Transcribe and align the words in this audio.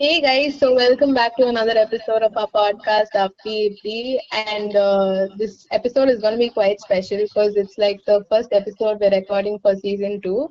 Hey 0.00 0.20
guys, 0.20 0.58
so 0.58 0.74
welcome 0.74 1.14
back 1.14 1.36
to 1.36 1.46
another 1.48 1.76
episode 1.76 2.22
of 2.22 2.36
our 2.36 2.48
podcast, 2.48 3.12
FPP. 3.14 4.18
And 4.32 4.74
uh, 4.76 5.28
this 5.36 5.66
episode 5.70 6.08
is 6.08 6.20
going 6.20 6.34
to 6.34 6.38
be 6.38 6.50
quite 6.50 6.80
special 6.80 7.18
because 7.18 7.56
it's 7.56 7.78
like 7.78 8.00
the 8.06 8.24
first 8.30 8.50
episode 8.52 8.98
we're 9.00 9.10
recording 9.10 9.58
for 9.58 9.74
season 9.76 10.20
two. 10.20 10.50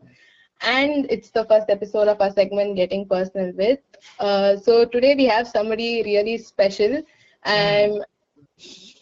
And 0.61 1.05
it's 1.11 1.29
the 1.31 1.45
first 1.45 1.69
episode 1.69 2.07
of 2.07 2.21
our 2.21 2.31
segment, 2.31 2.75
Getting 2.75 3.07
Personal 3.07 3.51
With. 3.55 3.79
Uh, 4.19 4.57
so 4.57 4.85
today 4.85 5.15
we 5.15 5.25
have 5.25 5.47
somebody 5.47 6.03
really 6.03 6.37
special. 6.37 7.01
And 7.43 8.03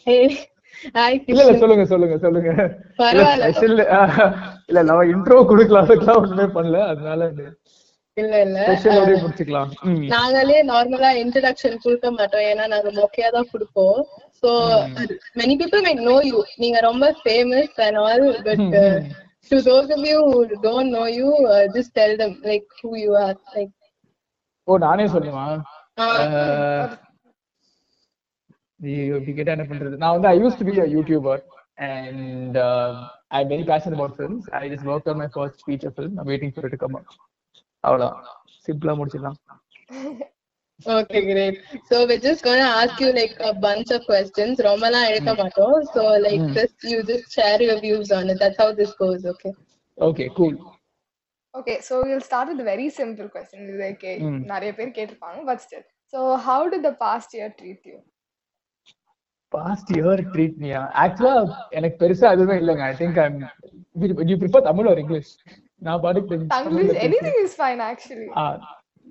hey, 0.06 0.48
hi, 0.94 1.12
இல்ல 1.30 1.42
இல்ல 1.42 1.44
Krishnan. 1.44 1.60
சொல்லுங்க 1.62 1.84
சொல்லுங்க 1.92 2.16
சொல்லுங்க 2.24 2.50
இல்ல 2.52 2.64
பரவாயில்ல. 3.00 3.50
Special 3.52 3.78
இல்ல 4.70 4.82
நம்ம 4.90 5.04
intro 5.14 5.38
கொடுக்கலாம் 5.52 5.86
அதுக்கெல்லாம் 5.86 6.22
ஒண்ணுமே 6.24 6.48
பண்ணல 6.58 6.80
அதனால 6.92 7.30
இல்ல 8.19 8.35
இல்ல. 8.45 8.59
நாங்களே 10.13 10.59
நார்மலா 10.69 11.09
இன்ட்ரடக்ஷன் 11.21 11.81
கொடுக்க 11.83 12.07
மாட்டோம். 12.13 12.45
ஏன்னா 12.49 12.65
நாங்க 12.73 12.89
மொக்கையா 12.97 13.29
தான் 13.35 13.51
கொடுப்போம். 13.51 13.99
So 14.41 14.49
many 15.37 15.55
people 15.59 15.85
my 15.85 15.93
know 16.03 16.17
you 16.27 16.39
நீங்க 16.57 16.79
ரொம்ப 16.85 17.05
famous 17.21 17.75
and 17.85 17.99
all 18.03 18.25
but 18.45 18.63
to 19.51 19.59
those 19.67 19.91
of 19.93 20.05
you 20.09 20.19
don't 20.63 20.93
know 20.95 21.05
you 21.15 21.29
just 21.75 21.93
tell 21.97 22.17
them 22.21 22.35
like 22.45 22.67
who 22.79 22.91
you 23.03 23.11
are 23.23 23.37
like 23.55 23.73
oh 24.67 24.77
நானே 24.79 25.05
சொல்லுமா? 25.13 25.45
அஹ், 26.01 26.89
நீ 28.79 28.91
இப்படி 29.09 29.33
கேட்டா 29.33 29.55
என்ன 29.55 29.65
பண்றது? 29.69 29.95
நான் 29.97 30.15
வந்து 30.15 30.29
I 30.29 30.37
use 30.41 30.59
to 30.59 30.67
be 30.67 30.75
a 30.81 30.89
YouTuber 30.95 31.41
and 31.87 32.57
I 33.31 33.41
very 33.49 33.65
passion 33.69 33.95
about 33.95 34.15
films 34.17 34.47
I 34.55 34.63
just 34.71 34.87
work 34.93 35.09
on 35.11 35.19
my 35.21 35.27
first 35.33 35.63
feature 35.65 35.93
film 35.95 36.15
I 36.21 36.27
waiting 36.29 36.53
for 36.55 36.67
it 36.69 36.79
come 36.83 36.97
அவ்வளவுதான் 37.83 38.17
சிம்பிளா 38.65 38.95
முடிச்சிடலாம் 38.99 39.39
okay 40.85 41.19
great 41.29 41.57
so 41.87 41.95
we're 42.09 42.21
just 42.25 42.41
going 42.43 42.61
to 42.63 42.69
ask 42.81 42.97
you 43.03 43.09
like 43.13 43.33
a 43.49 43.53
bunch 43.65 43.89
of 43.95 44.01
questions 44.11 44.55
ரொம்பலாம் 44.67 45.07
எடுக்க 45.09 45.31
மாட்டோம் 45.39 45.77
so 45.95 46.03
like 46.25 46.43
just 46.53 46.77
you 46.91 46.99
just 47.09 47.25
share 47.37 47.61
your 47.67 47.77
views 47.85 48.09
on 48.17 48.29
it 48.33 48.39
that's 48.43 48.59
how 48.63 48.69
this 48.73 48.91
goes 49.03 49.23
okay 49.33 49.53
okay 49.97 50.27
cool 50.39 50.59
Okay, 51.53 51.75
so 51.81 51.93
we'll 52.03 52.23
start 52.27 52.47
with 52.47 52.59
a 52.59 52.67
very 52.69 52.85
simple 52.97 53.27
question. 53.27 53.59
இது 53.63 53.77
Like, 53.83 54.03
eh, 54.09 54.17
Mm. 54.25 54.35
நிறைய 54.51 54.71
பேர் 54.77 54.91
கேட்டிருப்பாங்க 54.97 55.39
but 55.47 55.59
still. 55.65 55.83
So 56.13 56.19
how 56.47 56.59
did 56.73 56.81
the 56.87 56.93
past 57.03 57.29
year 57.37 57.49
treat 57.61 57.81
you? 57.91 57.97
Past 59.53 59.91
year 59.95 60.21
treat 60.33 60.57
மீயா 60.63 60.81
ஆக்சுவலா 61.03 61.33
எனக்கு 61.77 61.95
பெருசா 62.01 62.27
எதுவுமே 62.35 62.55
இல்லைங்க 62.61 62.83
I 62.89 62.95
think 62.99 63.17
I'm 63.23 63.37
you 64.31 64.37
prefer 64.43 64.67
Tamil 64.67 64.89
ஒரு 64.91 65.01
இங்கிலீஷ் 65.03 65.31
நான் 65.81 66.01
பாட்டுக்கு 66.03 66.35
anything 67.07 67.37
is 67.45 67.53
fine 67.61 67.81
actually. 67.91 68.29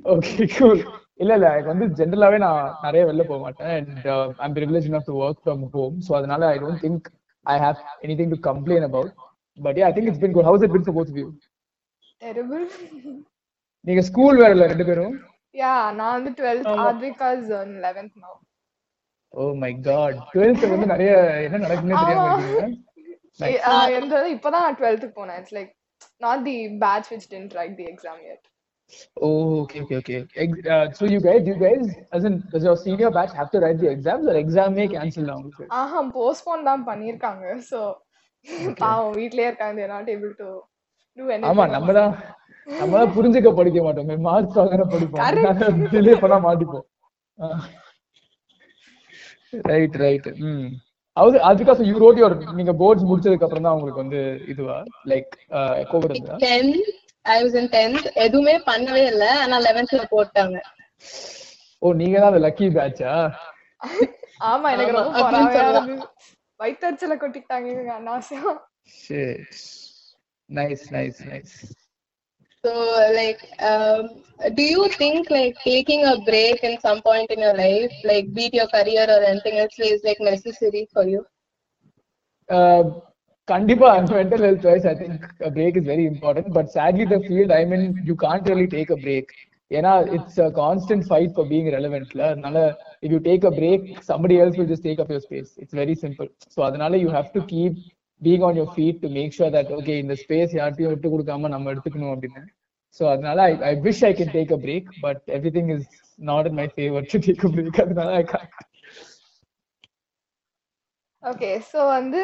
Okay 0.05 0.47
cool 0.57 0.83
இல்ல 1.21 1.31
இல்ல 1.37 1.47
எனக்கு 1.53 1.71
வந்து 1.71 1.87
ஜென்ரலாவே 2.01 2.39
நான் 2.45 2.59
நிறைய 2.85 3.03
வெளில 3.09 3.23
போக 3.31 3.39
மாட்டேன் 3.45 3.71
and 3.77 4.07
I'm 4.45 4.55
privilege 4.59 4.89
enough 4.91 5.07
to 5.09 5.15
work 5.23 5.39
from 5.47 5.61
home 5.77 5.97
so 6.07 6.13
அதனால 6.19 6.51
I 6.55 6.59
don't 6.65 6.83
think 6.85 7.07
I 7.47 7.57
have 7.65 7.79
anything 8.07 8.33
to 8.35 8.39
complain 8.49 8.87
about 8.89 9.13
but 9.59 9.81
I 9.89 9.93
think 9.97 10.11
it's 10.11 10.23
been 10.25 10.37
good 10.37 10.49
how's 10.51 10.65
it 10.67 10.75
been 10.77 10.87
for 10.89 10.99
both 11.01 11.15
view 11.19 11.29
Terrible. 12.21 12.63
நீங்க 13.85 14.03
school 14.07 14.41
வேற 14.43 14.51
இல்ல 14.55 14.65
ரெண்டு 14.67 14.87
பேரும் 14.87 15.17
yeah, 15.55 15.83
நான் 15.99 16.15
வந்து 16.17 16.31
12th, 16.41 16.67
Advika's 16.87 17.47
on 17.59 17.69
11th 17.81 18.15
now. 18.25 18.35
Oh 19.35 19.49
my 19.63 19.73
god 19.87 20.19
12th 20.35 20.65
வந்து 20.73 20.89
நிறைய 20.93 21.13
என்ன 21.47 21.61
நடக்குதுன்னே 21.65 21.99
தெரியாம. 22.03 22.37
இருக்கீங்க 23.91 24.23
இப்பதான் 24.37 24.65
நான் 24.67 24.79
12th 24.81 25.07
போனேன். 25.19 25.39
It's 25.43 25.53
like 25.53 25.71
not 26.21 26.45
the 26.45 26.57
batch 26.79 27.11
which 27.11 27.29
didn't 27.29 27.55
write 27.55 27.77
the 27.77 27.87
exam 27.87 28.19
yet. 28.25 28.43
Oh, 29.19 29.61
okay, 29.63 29.81
okay, 29.83 29.97
okay. 29.99 30.19
Uh, 30.67 30.91
so 30.93 31.05
you 31.07 31.21
guys, 31.21 31.47
you 31.47 31.57
guys, 31.57 31.85
as 32.11 32.25
in, 32.25 32.43
does 32.53 32.65
your 32.65 32.77
senior 32.77 33.11
batch 33.11 33.33
have 33.35 33.51
to 33.51 33.61
write 33.61 33.79
the 33.79 33.91
exams 33.91 34.27
or 34.27 34.37
exam 34.37 34.75
may 34.75 34.89
cancel 34.89 35.25
now? 35.25 35.39
ஆஹா 35.81 36.01
postpone 36.17 36.65
தான் 36.69 36.85
பண்ணிருக்காங்க 36.89 37.45
so 37.71 37.81
பாவம் 38.81 39.15
வீட்லயே 39.19 39.49
இருக்காங்க 39.51 39.75
they're 39.79 39.95
not 39.95 40.09
able 40.17 40.33
to 40.41 40.49
do 41.19 41.25
anything 41.29 41.49
ஆமா 41.51 41.67
நம்ம 41.75 41.93
தான் 41.99 42.13
நம்ம 42.81 42.93
தான் 43.01 43.13
புரிஞ்சுக்க 43.17 43.51
படிக்க 43.61 43.79
மாட்டோமே 43.87 44.17
மார்க்ஸ் 44.29 44.59
வாங்குற 44.61 44.85
படிப்போம். 44.95 45.91
டிலே 45.95 46.15
பண்ணா 46.23 46.39
மாட்டிப்போம் 46.49 46.87
ரைட் 49.71 49.97
ரைட் 50.05 50.29
ம் 50.49 50.69
அது 51.19 51.37
அது 51.41 51.59
பிகாஸ் 51.63 51.81
யூ 51.89 51.97
ரோட் 51.99 52.21
யுவர் 52.21 52.37
நீங்க 52.55 52.73
போர்ட்ஸ் 52.81 53.09
முடிச்சதுக்கு 53.11 53.47
அப்புறம் 53.47 53.67
தான் 53.67 53.77
உங்களுக்கு 53.77 54.03
வந்து 54.05 54.21
இதுவா? 54.47 54.77
லைக் 55.13 55.33
கோவிட் 55.93 56.15
இருந்தா 56.15 56.39
10th 56.47 56.89
I 57.25 57.39
was 57.45 57.55
in 57.55 57.67
10th 57.69 58.05
எதுவுமே 58.25 58.55
பண்ணவே 58.67 59.03
இல்ல. 59.13 59.25
ஆனா 59.43 59.57
11thல 59.61 60.03
போட்டாங்க. 60.13 60.57
ஓ 61.83 61.93
நீங்க 61.93 62.17
தான் 62.19 62.31
அந்த 62.33 62.43
லக்கி 62.47 62.69
பேட்சா 62.77 63.13
ஆமா 64.43 64.69
எனக்கு 64.75 64.95
ரொம்ப 64.99 65.19
சொல்லலாம். 65.19 65.89
இருந்தது 65.89 65.97
வயிற்றுச்சல 66.61 67.15
கொட்டிட்டாங்க 67.17 67.67
shit 68.99 69.59
nice 70.51 70.85
nice 70.93 71.21
nice 71.29 71.55
So, 72.69 72.79
like, 73.13 73.43
um, 73.63 74.01
do 74.55 74.63
you 74.65 74.89
think 74.93 75.31
like 75.31 75.57
taking 75.65 76.05
a 76.05 76.17
break 76.23 76.63
in 76.63 76.79
some 76.81 77.03
point 77.03 77.31
in 77.31 77.41
your 77.41 77.55
life, 77.57 77.93
like 78.05 78.33
be 78.35 78.47
it 78.47 78.55
your 78.55 78.67
career 78.69 79.05
or 79.09 79.21
anything 79.25 79.59
else, 79.59 79.79
is 79.81 80.03
like 80.05 80.21
necessary 80.23 80.89
for 80.93 81.05
you? 81.07 81.21
Uh, 82.49 82.83
கண்டிப்பா 83.49 83.91
mental 84.09 84.43
health 84.45 84.65
wise 84.69 84.87
I 84.87 84.95
think 84.97 85.23
break 85.55 85.77
is 85.81 85.87
very 85.91 86.03
important 86.11 86.51
but 86.57 86.67
sadly 86.75 87.05
the 87.13 87.19
field 87.27 87.53
I 87.59 87.61
mean 87.71 87.87
you 88.09 88.15
can't 88.25 88.49
really 88.51 88.67
take 88.75 88.91
a 88.97 88.99
break 89.05 89.31
ஏன்னா 89.71 89.93
it's 90.17 90.41
a 90.47 90.49
constant 90.59 91.07
fight 91.09 91.33
for 91.37 91.49
being 91.53 91.69
ரெலவென்ட்ல 91.77 92.23
அதனால 92.33 92.57
if 93.05 93.15
you 93.15 93.21
take 93.29 93.47
a 93.51 93.55
break 93.61 93.87
somebody 94.11 94.37
else 94.43 94.59
will 94.59 94.71
just 94.73 94.87
take 94.89 95.01
up 95.05 95.13
your 95.15 95.25
space 95.27 95.51
it's 95.63 95.79
very 95.81 95.97
simple 96.05 96.29
so 96.57 96.61
அதனால 96.69 97.01
you 97.05 97.09
have 97.17 97.31
to 97.37 97.43
keep 97.55 97.79
being 98.23 98.45
on 98.49 98.59
your 98.61 98.73
feet 98.77 99.01
to 99.05 99.11
make 99.19 99.35
sure 99.39 99.55
that 99.57 99.73
okay 99.79 99.97
இந்த 100.05 100.17
space 100.25 100.55
யார்ட்டையும் 100.61 100.93
விட்டு 100.95 101.15
கொடுக்காம 101.15 101.51
நம்ம 101.57 101.73
எடுத்துக்கணும் 101.75 102.15
அப்படின்னு. 102.15 102.43
So 102.97 103.05
அதனால 103.13 103.39
I 103.43 103.55
I 103.63 103.73
wish 103.81 104.05
I 104.05 104.13
can 104.15 104.35
take 104.37 104.53
a 104.53 104.61
break 104.65 104.89
but 105.01 105.23
everything 105.57 105.71
is 105.77 105.89
not 106.19 106.49
in 106.51 106.59
my 106.61 106.69
favour 106.75 107.09
to 107.13 107.21
take 107.27 107.45
a 107.45 107.53
break 107.57 107.81
அதனால 107.85 108.11
I 108.15 108.25
Khan 108.33 108.51
okay 111.23 111.49
so 111.71 111.79
வந்து 111.89 112.21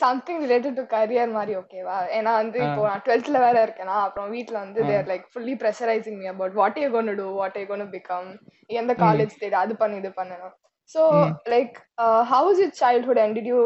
சம்திங் 0.00 0.40
ரிலேட்டட் 0.44 0.78
டு 0.78 0.84
கரியர் 0.94 1.34
மாதிரி 1.36 1.52
ஓகேவா 1.60 1.98
ஏன்னா 2.16 2.30
வந்து 2.40 2.58
இப்போ 2.64 2.82
நான் 2.88 3.04
டுவெல்த்ல 3.06 3.40
வேற 3.44 3.56
இருக்கேனா 3.66 3.96
அப்புறம் 4.06 4.32
வீட்ல 4.36 4.56
வந்து 4.64 4.80
there 4.88 5.10
like 5.12 5.26
fully 5.32 5.54
pressurising 5.60 6.18
me 6.22 6.26
about 6.32 6.56
what 6.60 6.80
you 6.82 6.88
gonna 6.96 7.12
do 7.20 7.26
what 7.38 7.58
you 7.60 7.66
gonna 7.66 7.84
become 7.94 8.30
எந்த 8.80 8.94
காலேஜ் 9.04 9.38
தேடி 9.42 9.56
அது 9.60 9.76
பண்ணு 9.82 10.00
இது 10.02 10.10
பண்ணணும் 10.18 10.54
so 10.90 11.02
like 11.54 11.76
how 12.32 12.50
is 12.54 12.64
it 12.66 12.76
childhood 12.82 13.22
and 13.24 13.36
did 13.38 13.50
you 13.52 13.60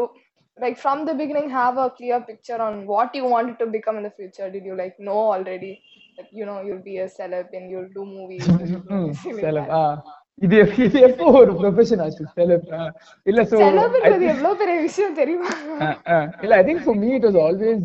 like 0.57 0.77
from 0.77 1.05
the 1.05 1.13
beginning 1.13 1.49
have 1.51 1.77
a 1.77 1.89
clear 1.91 2.19
picture 2.21 2.59
on 2.59 2.85
what 2.85 3.13
you 3.15 3.25
wanted 3.25 3.57
to 3.59 3.67
become 3.67 3.97
in 3.97 4.03
the 4.03 4.11
future 4.11 4.49
did 4.49 4.63
you 4.63 4.75
like 4.75 4.99
know 4.99 5.21
already 5.33 5.81
that 6.17 6.27
you 6.31 6.45
know 6.45 6.61
you'll 6.61 6.83
be 6.83 6.97
a 6.97 7.07
celeb 7.09 7.47
and 7.53 7.71
you'll 7.71 7.93
do 7.93 8.05
movies 8.07 8.45
that? 9.45 9.57
ஆ 9.71 9.81
இது 10.41 10.59
இது 10.85 10.99
எப்போ 11.07 11.25
ஒரு 11.39 11.51
profession 11.57 12.01
ஆச்சு 12.03 12.23
செலப் 12.37 12.69
இல்ல 13.25 13.41
so 13.49 13.57
celebன்றது 13.63 14.25
எவ்வளவு 14.33 14.59
பெரிய 14.61 14.77
விஷயம் 14.85 15.17
தெரியுமா 15.19 15.49
இல்ல 16.45 16.53
I 16.61 16.63
think 16.69 16.85
for 16.85 16.97
me 17.03 17.09
it 17.17 17.27
was 17.27 17.39
always 17.45 17.83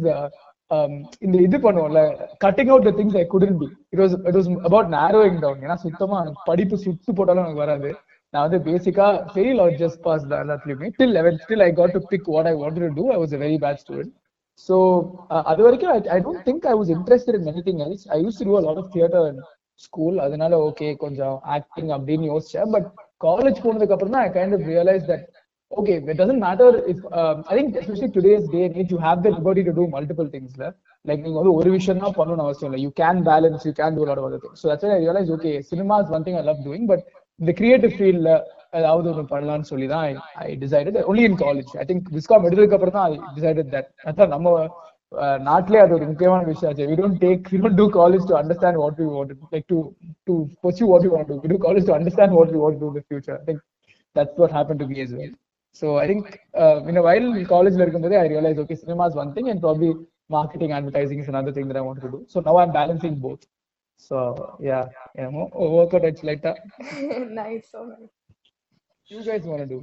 இந்த 1.27 1.37
இது 1.47 1.59
பண்ணுவோம்ல 1.67 2.01
cutting 2.45 2.71
out 2.73 2.89
the 2.89 2.93
things 3.01 3.19
I 3.23 3.25
couldn't 3.35 3.59
be 3.63 3.69
it 3.93 4.01
was 4.03 4.15
it 4.29 4.39
was 4.39 4.49
about 4.69 4.91
narrowing 4.99 5.39
down 5.45 5.63
ஏன்னா 5.67 5.77
சுத்தமா 5.87 6.19
படிப்பு 6.51 6.79
சுத்து 6.87 7.17
போட்டாலும் 7.19 7.45
எனக்கு 7.45 7.65
வராது 7.65 7.91
நான் 8.35 8.45
வந்து 8.47 8.59
பேசிக்கா 8.67 9.05
ஃபெயில் 9.33 9.61
ஆர் 9.65 9.77
ஜஸ்ட் 9.83 10.01
பாஸ் 10.07 10.27
தான் 10.31 10.43
எல்லாத்துலயுமே 10.45 10.89
till 10.99 11.15
eleven 11.19 11.39
still 11.43 11.65
I 11.67 11.71
got 11.79 11.95
to 11.97 12.01
pick 12.11 12.27
what 12.35 12.49
I 12.51 12.55
want 12.63 12.81
to 12.83 12.91
do 12.99 13.05
I 13.15 13.19
was 13.23 13.35
a 13.37 13.41
very 13.45 13.59
bad 13.65 13.81
student 13.85 14.13
so 14.69 14.77
அது 15.51 15.61
வரைக்கும் 15.67 15.93
I 16.17 16.19
don't 16.27 16.45
think 16.49 16.67
I 16.73 16.75
was 16.81 16.91
interested 16.97 17.39
in 17.41 17.49
anything 17.53 17.81
else 17.87 18.05
I 18.15 18.19
use 18.25 18.39
to 18.41 18.47
do 18.49 18.57
a 18.61 18.63
lot 18.67 18.81
of 18.83 18.91
theatre 18.95 19.29
school 19.81 20.17
அதனால 20.27 20.55
okay 20.69 20.89
கொஞ்சம் 21.03 21.35
acting 21.57 21.91
அப்படின்னு 21.97 22.25
யோசிச்சேன். 22.33 22.71
But 22.75 22.87
college 23.27 23.61
போனதுக்கு 23.65 23.95
அப்புறம் 23.97 24.15
தான் 24.17 24.25
I 24.27 24.33
kind 24.37 24.57
of 24.57 24.67
realise 24.73 25.05
that 25.11 25.25
okay 25.73 25.95
it 26.03 26.19
doesn't 26.21 26.43
matter 26.47 26.77
if 26.93 27.03
I 27.51 27.57
think 27.59 27.77
especially 27.81 28.09
today's 28.17 28.47
day 28.55 28.63
need 28.77 28.93
you 28.95 28.99
have 29.07 29.23
the 29.27 29.31
liberty 29.37 29.65
to 29.69 29.75
do 29.79 29.85
multiple 29.97 30.29
திங்ஸ்ல 30.35 30.67
like 31.05 31.23
நீங்க 31.25 31.39
வந்து 31.41 31.55
ஒரு 31.61 31.71
விஷயம் 31.77 32.03
தான் 32.05 32.17
பண்ணணும்னு 32.19 32.47
அவசியம் 32.47 32.71
இல்லை. 32.71 32.83
You 32.87 32.91
can 33.03 33.21
balance 33.31 33.65
you 33.69 33.73
can 33.81 33.97
do 33.99 34.05
lot 34.11 34.21
of 34.23 34.29
other 34.31 34.43
things 34.45 34.63
so 34.63 34.69
that's 34.73 34.95
I 34.97 35.01
realise 35.05 35.31
okay 35.37 35.53
cinema 35.71 35.97
is 36.05 36.13
one 36.19 36.27
thing 36.29 36.39
I 36.41 36.45
love 36.51 36.63
doing 36.69 36.89
but 36.93 37.05
இந்த 37.41 37.53
creative 37.59 37.95
ஃபீல்ட்ல 37.97 38.31
ஏதாவது 38.79 39.09
ஒன்று 39.11 39.25
பண்ணலாம்னு 39.31 39.69
சொல்லி 39.71 39.87
தான் 39.93 40.05
I 40.45 40.51
decided 40.63 40.99
only 41.11 41.25
in 41.29 41.39
college 41.43 41.71
I 41.83 41.87
think 41.91 42.09
viscom 42.17 42.47
எடுத்ததுக்கு 42.49 42.77
அப்புறம் 42.79 42.97
தான் 42.97 43.07
ஐ 43.11 43.35
டிசைடட் 43.37 43.71
தட் 43.75 43.89
அதான் 44.11 44.33
நம்ம 44.35 44.49
அஹ், 45.13 45.39
நாட்டிலே 45.47 45.79
அது 45.83 45.93
ஒரு 45.97 46.07
முக்கியமான 46.11 46.41
விஷயம் 46.49 46.71
ஆச்சு 46.71 46.89
we 46.91 46.97
don't 46.99 47.21
take 47.23 47.47
we 47.53 47.59
don't 47.63 47.79
do 47.81 47.87
college 47.95 48.25
to 48.31 48.37
understand 48.41 48.79
what 48.83 48.99
we 49.01 49.07
want 49.13 49.33
like 49.55 49.67
to 49.73 49.79
to 50.29 50.35
pursue 50.65 50.89
what 50.91 51.03
we 51.03 51.11
want 51.15 51.27
to 51.27 51.35
do. 51.35 51.41
We 51.45 51.51
do 51.53 51.59
college 51.59 51.85
to 51.85 51.95
understand 51.95 52.33
what 52.33 52.51
we 52.51 52.59
want 52.59 52.75
to 52.77 52.83
do 52.83 52.89
in 52.89 52.97
the 52.97 53.05
future. 53.05 53.37
I 53.39 53.47
think 53.47 53.61
that's 54.17 54.37
what 54.37 54.51
happened 54.53 54.81
to 54.81 54.87
me 54.87 54.99
as 55.01 55.13
well. 55.13 55.33
So 55.83 55.97
I 55.97 56.07
think 56.07 56.25
uh, 56.55 56.77
in 56.85 56.97
a 56.97 57.07
while 57.07 57.27
college 57.47 57.77
இருக்கும்போதே 57.79 58.19
I 58.19 58.29
realized 58.29 58.59
okay 58.59 58.77
cinema 58.77 59.07
is 59.07 59.17
one 59.17 59.33
thing 59.33 59.49
and 59.49 59.61
probably 59.61 59.91
marketing 60.31 60.73
advertising 60.73 61.21
is 61.21 61.29
another 61.29 61.53
thing 61.53 61.69
that 61.69 61.77
I 61.77 61.87
wanted 61.89 62.03
to 62.03 62.11
do. 62.11 62.21
So 64.01 64.17
now 64.17 64.23
I'm 64.23 64.35
balancing 64.35 64.39
both. 64.39 64.59
So 64.59 64.67
yeah 64.67 64.79
என்னமோ 65.15 65.43
work 65.53 65.95
out 65.95 66.05
ஆயிடுச்சு 66.05 66.27
லைட்டா 66.29 66.53
nice 67.39 67.69
so 67.75 67.81
nice 67.93 68.15
you 69.09 69.19
guys 69.29 69.47
want 69.51 69.73
to 69.73 69.79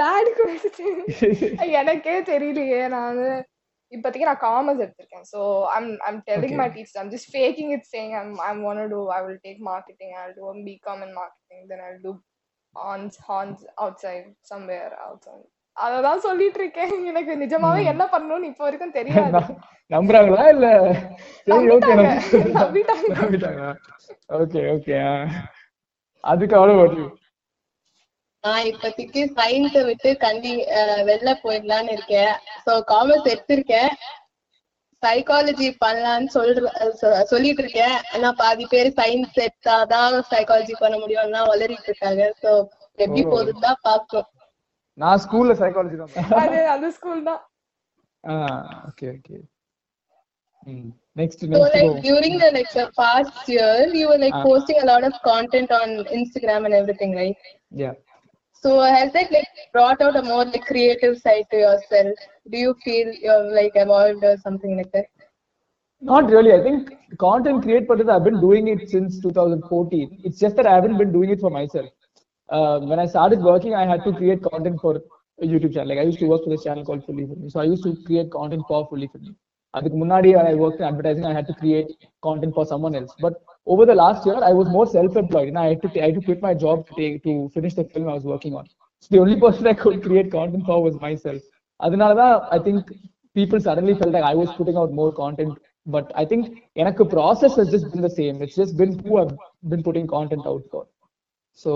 bad 0.00 0.30
question 0.38 1.00
எனக்கே 1.80 2.22
தெரியலையே. 2.32 2.88
நான் 2.88 3.44
இப்போதைக்கு 3.92 4.28
நான் 4.28 4.44
commerce 4.44 4.82
எடுத்திருக்கேன். 4.84 5.26
So 5.32 5.40
I'm 5.76 5.98
I'm 6.08 6.20
telling 6.30 6.56
my 6.60 6.68
teacher 6.76 7.00
I'm 7.02 7.12
just 7.14 7.30
faking 7.34 7.72
it 7.76 7.86
saying 7.94 8.14
I'm 8.20 8.34
I'm 8.50 8.62
want 8.70 8.90
to 8.94 9.10
I 9.16 9.22
will 9.26 9.40
take 9.48 9.60
marketing 9.72 10.14
I 10.22 10.32
do 10.36 10.52
BCom 10.70 11.02
in 11.08 11.14
marketing 11.20 11.66
then 11.72 11.84
I 11.88 11.92
do 12.06 12.12
ஆன்ஸ் 12.76 13.18
Hans 13.30 13.64
out 13.76 13.98
side 14.06 14.30
somewhere 14.52 14.94
out 15.06 15.24
side 15.28 15.48
அததான் 15.76 16.20
சொல்லிட்டு 16.20 16.58
இருக்கேன் 16.60 16.90
எனக்கு 17.06 17.32
நிஜமாவே 17.36 17.82
என்ன 17.86 18.04
பண்ணணும்னு 18.12 18.50
இப்போ 18.50 18.64
வரைக்கும் 18.64 18.96
தெரியாது. 18.96 19.40
நம்புறாங்களா 19.90 20.44
இல்ல? 20.48 20.66
சரி 21.46 21.70
ஓகே 21.70 21.92
ஓகே 24.38 24.62
ஓகே 24.72 24.98
அதுக்கு 26.24 26.56
அவ்வளவு 26.58 27.04
நான் 28.44 28.64
இப்போதைக்கு 28.64 29.20
சயின்ஸை 29.36 29.82
விட்டு 29.84 30.10
கண்டி 30.16 30.52
வெளில 31.08 31.30
போயிடலான்னு 31.42 31.92
இருக்கேன். 31.92 32.32
ஸோ 32.64 32.72
காமர்ஸ் 32.88 33.30
எடுத்திருக்கேன். 33.32 33.92
சைக்காலஜி 35.02 35.68
பண்ணலான்னு 35.84 36.28
சொல்ற 36.34 36.70
சொ- 37.00 37.22
சொல்லிட்டு 37.24 37.62
இருக்கேன் 37.62 37.96
ஆனா 38.12 38.28
பாதி 38.32 38.64
பேர் 38.66 38.90
சயின்ஸ் 38.98 39.38
எடுத்தாதான் 39.38 40.14
சைக்காலஜி 40.32 40.74
பண்ண 40.80 40.96
முடியும்னா 40.98 41.42
வளரிட்டு 41.48 41.88
இருக்காங்க. 41.90 42.22
ஸோ 42.42 42.50
எப்படி. 42.98 43.22
போகுதுன்னு 43.24 43.66
தான் 43.66 43.82
பார்க்கணும் 43.82 44.28
நான் 44.97 45.21
ஸ்கூல்ல 45.25 45.53
சைக்காலஜி 45.61 45.97
தான் 46.01 46.39
அது 46.41 46.59
அந்த 46.75 46.87
ஸ்கூல் 46.97 47.21
தான் 47.29 47.41
okay 48.89 49.07
okay 49.17 49.37
next 51.19 51.43
So 51.43 51.49
next 51.51 51.75
like 51.77 51.93
during 52.07 52.33
the 52.43 52.49
like 52.57 52.71
the 52.79 52.85
past 53.01 53.49
year, 53.55 53.75
you 53.99 54.07
were 54.11 54.19
like 54.23 54.37
Ah. 54.39 54.43
posting 54.47 54.79
a 54.83 54.87
lot 54.91 55.03
of 55.09 55.13
content 55.29 55.69
on 55.81 55.89
Instagram 56.19 56.61
and 56.67 56.75
everything, 56.81 57.11
right? 57.21 57.37
Yeah 57.81 57.91
So 58.63 58.69
has 58.95 59.09
that 59.15 59.29
like 59.35 59.49
brought 59.75 59.99
out 60.05 60.15
a 60.21 60.23
more 60.31 60.45
like 60.53 60.65
creative 60.71 61.15
side 61.25 61.45
to 61.51 61.57
yourself? 61.65 62.15
Do 62.51 62.57
you 62.65 62.71
feel 62.85 63.07
you're 63.25 63.45
like 63.59 63.75
evolved 63.83 64.23
or 64.29 64.35
something 64.45 64.73
like 64.79 64.91
that? 64.95 65.07
Not 66.01 66.25
really. 66.33 66.51
I 66.57 66.61
think 66.67 66.81
content 67.25 67.59
create 67.65 67.85
பண்றது 67.89 68.11
I've 68.15 68.27
been 68.29 68.41
doing 68.47 68.65
it 68.73 68.81
since 68.95 69.13
2014. 69.19 70.07
It's 70.25 70.39
just 70.39 70.55
that 70.59 70.67
I 70.71 70.75
haven't 70.79 70.97
been 71.03 71.13
doing 71.17 71.29
it 71.35 71.41
for 71.45 71.51
myself. 71.59 71.89
Uh, 72.56 72.78
when 72.90 72.98
I 72.98 73.06
started 73.06 73.40
working, 73.50 73.74
I 73.74 73.86
had 73.86 74.02
to 74.04 74.12
create 74.12 74.42
content 74.42 74.78
for 74.80 74.92
a 75.42 75.46
YouTube 75.46 75.72
channel. 75.74 75.88
Like 75.90 76.02
I 76.04 76.08
used 76.10 76.20
to 76.20 76.26
work 76.26 76.42
for 76.44 76.50
this 76.50 76.64
channel 76.64 76.84
called 76.84 77.04
Fully 77.06 77.26
For 77.26 77.36
Me. 77.36 77.48
So 77.48 77.60
I 77.60 77.64
used 77.64 77.84
to 77.84 77.92
create 78.08 78.30
content 78.30 78.64
for 78.68 78.80
Fully 78.90 79.08
For 79.12 79.20
Me. 79.26 79.32
அதுக்கு 79.74 79.98
முன்னாடி 80.00 80.30
when 80.36 80.46
I 80.50 80.54
worked 80.62 80.80
in 80.80 80.86
advertising, 80.88 81.24
I 81.28 81.34
had 81.36 81.46
to 81.50 81.54
create 81.60 81.90
content 82.26 82.52
for 82.56 82.64
someone 82.72 82.94
else. 82.98 83.12
But 83.24 83.34
over 83.72 83.84
the 83.90 83.96
last 84.02 84.20
year, 84.28 84.38
I 84.50 84.52
was 84.58 84.66
more 84.76 84.86
self-employed. 84.96 85.48
And 85.52 85.60
I 85.62 85.68
had 85.70 85.80
to 85.84 85.88
I 86.02 86.06
had 86.08 86.16
to 86.18 86.24
quit 86.28 86.40
my 86.48 86.54
job 86.64 86.78
to 86.88 86.92
take 87.00 87.14
to 87.28 87.34
finish 87.56 87.74
the 87.78 87.84
film 87.92 88.08
I 88.12 88.16
was 88.18 88.26
working 88.32 88.54
on. 88.60 88.66
So 89.04 89.08
the 89.14 89.20
only 89.24 89.38
person 89.44 89.66
I 89.72 89.76
could 89.84 89.98
create 90.06 90.28
content 90.38 90.64
for 90.70 90.78
was 90.88 90.96
myself. 91.06 91.42
அதனால 91.80 92.12
தான் 92.22 92.34
I 92.56 92.60
think 92.66 92.80
people 93.38 93.60
suddenly 93.68 93.94
felt 94.00 94.12
like 94.16 94.28
I 94.32 94.36
was 94.42 94.50
putting 94.58 94.76
out 94.82 94.92
more 95.00 95.12
content. 95.22 95.54
But 95.94 96.08
I 96.22 96.26
think 96.30 96.42
எனக்கு 96.82 97.04
process 97.16 97.54
has 97.60 97.70
just 97.76 97.86
been 97.92 98.04
the 98.08 98.16
same. 98.20 98.36
It's 98.44 98.58
just 98.62 98.74
been 98.82 98.92
who 99.04 99.14
I've 99.22 99.34
been 99.72 99.84
putting 99.88 100.06
content 100.16 100.44
out 100.52 100.64
for. 100.72 100.82
So 101.54 101.72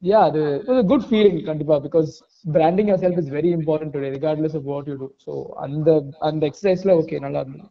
yeah, 0.00 0.30
the, 0.30 0.56
it 0.56 0.68
was 0.68 0.78
a 0.78 0.88
good 0.88 1.04
feeling, 1.04 1.44
Kandipa, 1.44 1.82
because 1.82 2.22
branding 2.44 2.88
yourself 2.88 3.16
is 3.18 3.28
very 3.28 3.52
important 3.52 3.92
today, 3.92 4.10
regardless 4.10 4.54
of 4.54 4.64
what 4.64 4.86
you 4.86 4.98
do. 4.98 5.12
So 5.18 5.56
and 5.62 5.84
the 5.84 6.12
and 6.22 6.42
the 6.42 6.46
exercise 6.46 6.84
la 6.84 6.94
okay, 7.02 7.18
நல்லா 7.18 7.40
இருந்தது. 7.44 7.70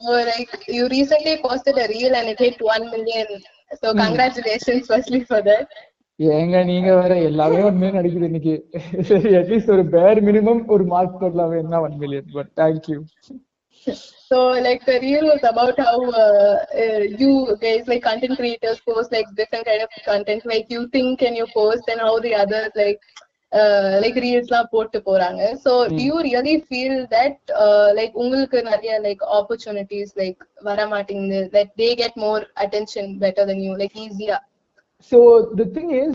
So 0.00 0.12
like 0.30 0.52
you 0.76 0.84
recently 0.88 1.34
posted 1.46 1.76
a 1.84 1.88
reel 1.94 2.14
and 2.14 2.28
it 2.28 2.38
hit 2.38 2.60
one 2.74 2.84
million. 2.94 3.26
So 3.82 3.92
congratulations 4.04 4.86
firstly 4.92 5.22
for 5.32 5.42
that. 5.50 5.68
ஏங்க 6.18 6.58
நீங்க 6.70 6.90
வேற 6.98 7.14
எல்லாமே 7.28 7.58
ஒண்ணுமே 7.68 7.88
நடிக்குது 7.96 8.28
இன்னைக்கு 8.28 8.54
at least 9.40 9.72
ஒரு 9.74 9.82
பேர் 9.94 10.18
மினிமம் 10.28 10.62
ஒரு 10.74 10.84
மார்க் 10.92 11.18
போடலாமே 11.22 11.56
என்ன 11.64 11.80
one 11.86 11.96
million 12.02 12.30
but 12.36 12.50
thank you 12.60 12.98
So 14.29 14.37
like 14.65 14.85
the 14.85 14.99
reel 15.01 15.25
was 15.25 15.43
about 15.43 15.77
how 15.79 15.99
uh, 16.11 16.65
uh, 16.83 16.99
you 17.21 17.57
guys 17.61 17.87
like 17.87 18.03
content 18.03 18.37
creators 18.37 18.79
post 18.79 19.11
like 19.11 19.25
different 19.35 19.65
kind 19.65 19.81
of 19.81 19.89
content 20.05 20.45
like 20.45 20.67
you 20.69 20.87
think 20.89 21.21
and 21.21 21.35
you 21.35 21.47
post 21.53 21.83
and 21.87 21.99
how 21.99 22.19
the 22.19 22.33
others 22.35 22.71
like 22.75 22.99
uh, 23.51 23.99
like 24.03 24.15
reels 24.25 24.49
லாம் 24.53 24.69
போட்டு 24.73 24.99
போறாங்க 25.07 25.41
so 25.65 25.71
do 25.97 26.01
you 26.09 26.17
really 26.29 26.55
feel 26.71 26.95
that 27.15 27.37
uh, 27.63 27.87
like 27.99 28.13
உங்களுக்கு 28.23 28.61
நிறைய 28.71 28.99
like 29.07 29.23
opportunities 29.39 30.11
like 30.21 30.39
வர 30.69 30.85
மாட்டேங்குது 30.93 31.41
that 31.57 31.71
they 31.81 31.91
get 32.03 32.15
more 32.27 32.41
attention 32.65 33.07
better 33.25 33.45
than 33.51 33.61
you 33.67 33.75
like 33.83 33.97
easier 34.05 34.39
So 35.11 35.19
the 35.59 35.65
thing 35.75 35.89
is, 36.03 36.11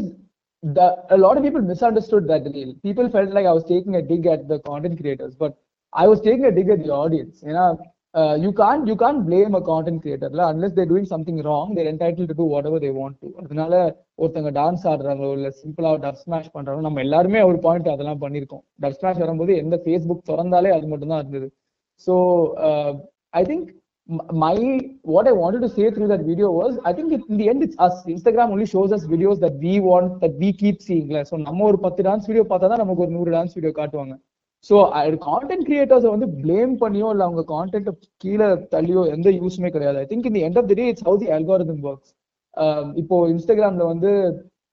the, 0.63 0.87
a 1.17 1.19
lot 1.23 1.37
of 1.37 1.43
people 1.47 1.63
misunderstood 1.71 2.25
that 2.29 2.45
reel. 2.55 2.71
People 2.87 3.07
felt 3.15 3.31
like 3.37 3.47
I 3.51 3.55
was 3.59 3.65
taking 3.65 3.95
a 4.01 4.03
dig 4.11 4.27
at 4.35 4.43
the 4.51 4.59
content 4.69 4.97
creators, 5.01 5.35
but 5.43 5.53
I 5.94 6.08
was 6.08 6.22
taking 6.22 6.46
a 6.46 6.52
dig 6.52 6.70
at 6.70 6.84
the 6.84 6.92
audience. 6.94 7.42
You 7.44 7.54
know, 7.54 7.70
uh, 8.16 8.36
you 8.36 8.52
can't 8.54 8.88
you 8.88 8.96
can't 8.96 9.26
blame 9.26 9.56
a 9.56 9.62
content 9.62 10.02
creator 10.02 10.30
la, 10.30 10.50
unless 10.50 10.74
they're 10.74 10.86
doing 10.86 11.06
something 11.06 11.42
wrong. 11.44 11.76
They're 11.76 11.88
entitled 11.88 12.30
to 12.30 12.34
do 12.34 12.44
whatever 12.44 12.80
they 12.80 12.92
want 12.92 13.16
to. 13.22 13.30
அதனால 13.44 13.74
ஒருத்தங்க 14.24 14.52
dance 14.60 14.86
ஆடுறாங்களோ 14.92 15.32
இல்ல 15.38 15.50
சிம்பிளா 15.62 15.92
dub 16.06 16.22
smash 16.24 16.54
பண்றாங்களோ 16.56 16.86
நம்ம 16.88 17.02
எல்லாருமே 17.08 17.42
ஒரு 17.50 17.60
point 17.68 17.94
அதெல்லாம் 17.96 18.24
பண்ணிருக்கோம் 18.24 18.64
டப் 18.84 18.98
ஸ்மாஷ் 19.00 19.22
வரும்போது 19.26 19.54
எந்த 19.64 19.78
ஃபேஸ்புக் 19.86 20.28
திறந்தாலே 20.32 20.74
அது 20.78 20.88
மட்டும் 20.94 21.14
தான் 21.14 21.24
இருந்தது 21.26 21.50
so 22.08 22.16
I 23.34 23.44
think 23.52 23.70
my 24.34 24.56
what 25.04 25.28
I 25.28 25.32
wanted 25.32 25.62
to 25.62 25.70
say 25.70 25.90
through 25.92 26.08
that 26.08 26.22
video 26.22 26.52
was 26.52 26.78
I 26.84 26.94
think 26.94 27.12
it, 27.14 27.22
in 27.30 27.38
the 27.38 27.48
end 27.50 27.64
it's 27.64 27.78
us. 27.80 28.04
Instagram 28.08 28.50
only 28.50 28.66
shows 28.66 28.92
us 28.92 29.06
videos 29.06 29.40
that 29.40 29.54
we 29.56 29.80
want 29.80 30.20
that 30.22 30.34
we 30.36 30.52
keep 30.54 30.82
seeing. 30.82 31.08
Like, 31.10 31.28
so 31.28 31.38
நம்ம 31.48 31.66
ஒரு 31.70 31.78
பத்து 31.86 32.02
dance 32.08 32.28
video 32.30 32.44
பார்த்தா 32.52 32.70
தான் 32.72 32.84
நமக்கு 32.84 33.04
ஒரு 33.06 33.14
நூறு 33.18 33.32
dance 33.36 33.56
video 33.58 33.74
காட்டுவாங்க 33.80 34.16
so 34.70 34.76
content 35.30 35.66
கிரியேட்டர்ஸை 35.68 36.10
வந்து 36.16 36.28
பிளேம் 36.44 36.74
பண்ணியோ 36.84 37.08
இல்லை 37.14 37.26
அவங்க 37.28 37.44
கான்டென்ட் 37.56 37.90
கீழே 38.18 38.48
தள்ளியோ 38.74 39.04
எந்த 39.16 39.30
யூஸுமே 39.40 39.70
கிடையாது. 39.76 39.98
ஐ 39.98 40.06
திங்க் 40.12 40.28
இந்த 40.32 40.40
end 40.48 40.60
of 40.62 40.70
the 40.72 40.74
day 40.74 40.88
it's 40.92 41.06
how 41.08 41.18
the 41.18 41.30
algorithm 41.38 41.84
works 41.84 42.12
இப்போ 42.96 43.28
இன்ஸ்டாகிராம்ல 43.28 43.86
வந்து 43.86 44.12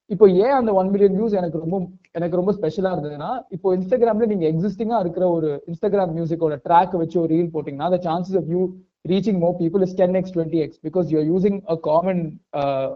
இப்போ 0.09 0.25
ஏன் 0.45 0.55
அந்த 0.59 0.71
ஒன் 0.73 0.91
மில்லியன் 0.91 1.15
வியூஸ் 1.17 1.33
எனக்கு 1.33 1.57
ரொம்ப 1.57 1.77
எனக்கு 2.15 2.37
ரொம்ப 2.37 2.51
ஸ்பெஷலா 2.51 2.91
இருந்ததுன்னா 2.91 3.31
இப்போ 3.51 3.73
இன்ஸ்டாகிராம்ல 3.75 4.27
நீங்க 4.27 4.45
எக்ஸிஸ்டிங்கா 4.47 4.99
இருக்கிற 4.99 5.25
ஒரு 5.29 5.49
இன்ஸ்டாகிராம் 5.67 6.13
மியூசிக்கோட 6.13 6.55
ட்ராக் 6.67 6.95
வச்சு 6.95 7.17
ஒரு 7.19 7.31
ரீல் 7.35 7.53
போட்டீங்கன்னா 7.53 7.89
the 7.89 8.01
chances 8.07 8.35
of 8.35 8.47
you 8.49 8.61
reaching 9.05 9.37
more 9.39 9.53
people 9.59 9.81
is 9.81 9.91
10x 9.95 10.25
20x 10.31 10.71
because 10.83 11.11
you're 11.11 11.27
using 11.35 11.55
a 11.55 11.57
using 11.57 11.59
a 11.73 11.77
common 11.89 12.21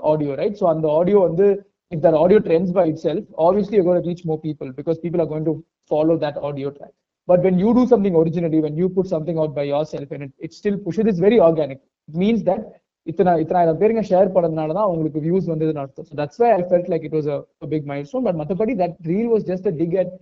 audio 0.04 0.34
right 0.36 0.58
so 0.62 0.66
அந்த 0.66 0.88
ஆடியோ 0.92 1.20
வந்து 1.20 1.48
if 1.93 2.01
that 2.05 2.17
audio 2.23 2.39
trends 2.47 2.71
by 2.79 2.85
itself 2.93 3.23
obviously 3.47 3.75
you're 3.77 3.89
going 3.91 4.03
to 4.03 4.09
reach 4.11 4.25
more 4.31 4.41
people 4.49 4.69
because 4.81 4.99
people 5.05 5.21
are 5.25 5.31
going 5.35 5.47
to 5.51 5.55
follow 5.91 6.17
that 6.25 6.37
audio 6.49 6.71
track 6.71 6.95
but 7.29 7.41
when 7.47 7.57
you 7.63 7.71
do 7.79 7.85
something 7.93 8.15
originally 8.23 8.61
when 8.67 8.77
you 8.81 8.89
put 8.99 9.07
something 9.15 9.39
out 9.43 9.55
by 9.61 9.65
yourself 9.75 10.09
and 10.11 10.23
it, 10.27 10.33
it 10.47 10.53
still 10.61 10.77
pushes 10.87 11.07
it's 11.07 11.23
very 11.29 11.41
organic 11.49 11.81
it 12.09 12.19
means 12.25 12.43
that 12.51 12.63
இத்தனை 13.07 13.33
இத்தனாயிரம் 13.43 13.79
பேருங்க 13.81 14.03
share 14.09 14.33
பண்ணதுனால 14.35 14.75
தான் 14.79 14.89
உங்களுக்கு 14.93 15.21
views 15.27 15.47
வந்ததுன்னு 15.53 15.81
அர்த்தம் 15.83 16.07
so 16.09 16.15
that's 16.21 16.41
why 16.43 16.49
I 16.57 16.63
felt 16.71 16.89
like 16.93 17.05
it 17.09 17.15
was 17.19 17.29
a 17.35 17.69
big 17.73 17.87
milestone 18.11 18.27
but 18.27 18.39
மற்றபடி 18.41 18.75
that 18.83 18.97
reel 19.11 19.31
was 19.33 19.45
just 19.51 19.69
a 19.71 19.73
dig 19.81 19.95
at 20.03 20.13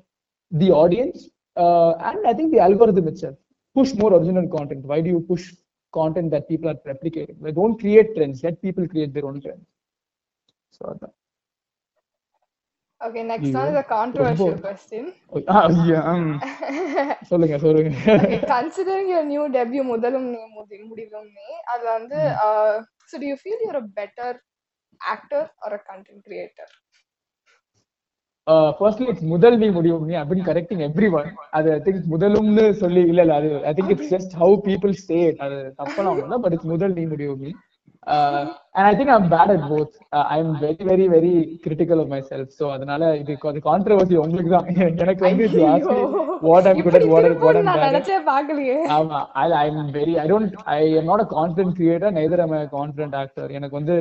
the 0.53 0.69
audience 0.83 1.23
and 2.11 2.27
I 2.31 2.35
think 2.39 2.53
the 2.55 2.63
algorithm 2.69 3.09
itself 3.25 3.41
push 3.77 3.91
more 4.01 4.11
original 4.17 4.47
content 4.55 4.83
why 4.91 4.99
do 5.07 5.11
you 5.15 5.19
push 5.31 5.43
content 5.95 6.29
that 6.35 6.45
people 6.51 6.69
are 6.73 6.79
replicating 6.93 7.37
like 7.45 7.57
don't 7.59 7.77
create 7.83 8.09
trends 8.17 8.39
let 8.47 8.55
people 8.67 8.85
create 8.93 9.11
their 9.17 9.27
own 9.31 9.37
trends 9.45 9.67
so 10.79 10.85
ரொம்ப- 14.24 14.60
question. 14.62 15.14
oh, 15.30 15.42
ah, 15.48 15.66
yeah, 15.90 16.04
um, 16.12 16.26
சொல்லுங்க 17.22 17.58
சொல்லுங்க 17.58 17.92
considering 18.56 19.08
your 19.10 19.26
new 19.34 19.44
debut 19.56 19.84
முதலும் 19.84 20.28
நீ 20.30 20.38
முடிவும் 20.92 21.30
நீ 21.38 21.48
அதுல 21.74 21.92
வந்து 21.92 22.20
uh, 22.46 22.74
so 23.06 23.20
do 23.22 23.26
you 23.26 23.38
feel 23.46 23.58
you're 23.66 23.82
a 23.82 23.88
better 24.02 24.30
actor 25.16 25.44
or 25.66 25.72
a 25.74 25.82
content 25.90 26.22
creator? 26.28 26.68
uh, 28.52 28.72
firstly 28.80 29.08
it's 29.08 29.22
முதல் 29.22 29.58
நீ 29.58 29.70
முடியும் 29.70 30.06
நீ 30.06 30.14
I've 30.14 30.30
been 30.30 30.44
correcting 30.44 30.82
everyone 30.82 31.30
அது 31.50 31.74
I 31.74 31.80
think 31.80 31.98
முதலும்னு 32.12 32.72
சொல்லி 32.72 33.02
இல்ல 33.02 33.22
இல்ல 33.22 33.36
அது 33.36 33.48
think 33.74 33.90
it's 33.90 34.10
just 34.16 34.32
how 34.42 34.62
people 34.70 34.94
say 34.94 35.22
it 35.30 35.40
அது 35.40 35.74
இல்ல 35.96 36.40
but 36.40 36.54
it's 36.54 36.64
முதல் 36.64 36.94
நீ 36.94 37.06
முடியும் 37.06 37.44
uh, 38.08 38.54
and 38.74 38.88
I 38.88 38.96
think 38.96 39.10
I'm 39.10 39.30
bad 39.30 39.52
at 39.52 39.70
both 39.70 39.92
uh, 40.12 40.26
I'm 40.28 40.60
very 40.60 40.84
very 40.92 41.08
very 41.08 41.60
critical 41.64 42.00
of 42.00 42.08
myself 42.10 42.48
so 42.60 42.66
அதனால 42.76 43.10
இது 43.22 43.34
கொஞ்சம் 43.44 43.66
கான்ட்ரவர்சி 43.70 44.16
உங்களுக்கு 44.24 44.54
தான் 44.56 44.70
எனக்கு 45.04 45.24
வந்து 45.28 45.48
what 46.50 46.68
I'm 46.70 46.80
good 46.86 46.98
at 47.00 47.06
what, 47.14 47.26
இப்படி 47.26 47.44
what 47.46 47.56
I'm 47.56 47.66
திருப்பம்னு 47.66 47.68
நான் 47.70 47.82
bad 47.82 47.88
at 47.88 47.94
நினைச்சே 47.94 48.20
பார்க்கலையே 48.32 48.78
ஆமா 48.98 49.20
I, 49.44 49.52
I'm 49.64 49.80
very 50.00 50.16
I 50.24 50.28
don't 50.34 50.56
I 50.78 50.84
am 51.02 51.08
not 51.12 51.22
a 51.26 51.30
content 51.38 51.74
creator 51.80 52.12
neither 52.20 52.40
am 52.46 52.54
I 52.60 52.64
a 52.68 52.72
content 52.80 53.16
actor 53.24 53.48
எனக்கு 53.60 53.78
வந்து 53.80 53.98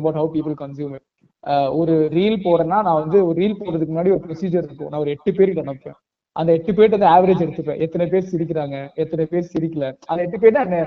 about 0.00 0.16
how 0.20 0.26
people 0.38 0.56
consume 0.64 0.94
it 1.00 1.04
Uh, 1.44 1.66
ஒரு 1.78 1.94
reel 2.16 2.36
போறேன்னா 2.44 2.76
நான் 2.86 3.00
வந்து 3.00 3.18
ஒரு 3.28 3.34
ரீல் 3.40 3.58
போடுறதுக்கு 3.58 3.92
முன்னாடி 3.94 4.12
ஒரு 4.14 4.22
ப்ரொசீஜர் 4.28 4.66
இருக்கும் 4.68 4.90
நான் 4.92 5.02
ஒரு 5.04 5.10
எட்டு 5.14 5.30
பேருக்கு 5.38 5.64
அனுப்புவேன் 5.64 5.98
அந்த 6.36 6.50
எட்டு 6.58 6.72
பேர்ட்டு 6.76 6.98
அந்த 6.98 7.08
ஆவரேஜ் 7.16 7.42
எடுத்துப்பேன். 7.44 7.80
எத்தனை 7.84 8.04
பேர் 8.12 8.30
சிரிக்கிறாங்க 8.32 8.76
எத்தனை 9.02 9.24
பேர் 9.32 9.50
சிரிக்கல. 9.52 9.84
அந்த 10.10 10.20
எட்டு 10.26 10.38
பேர்ட்டு 10.42 10.80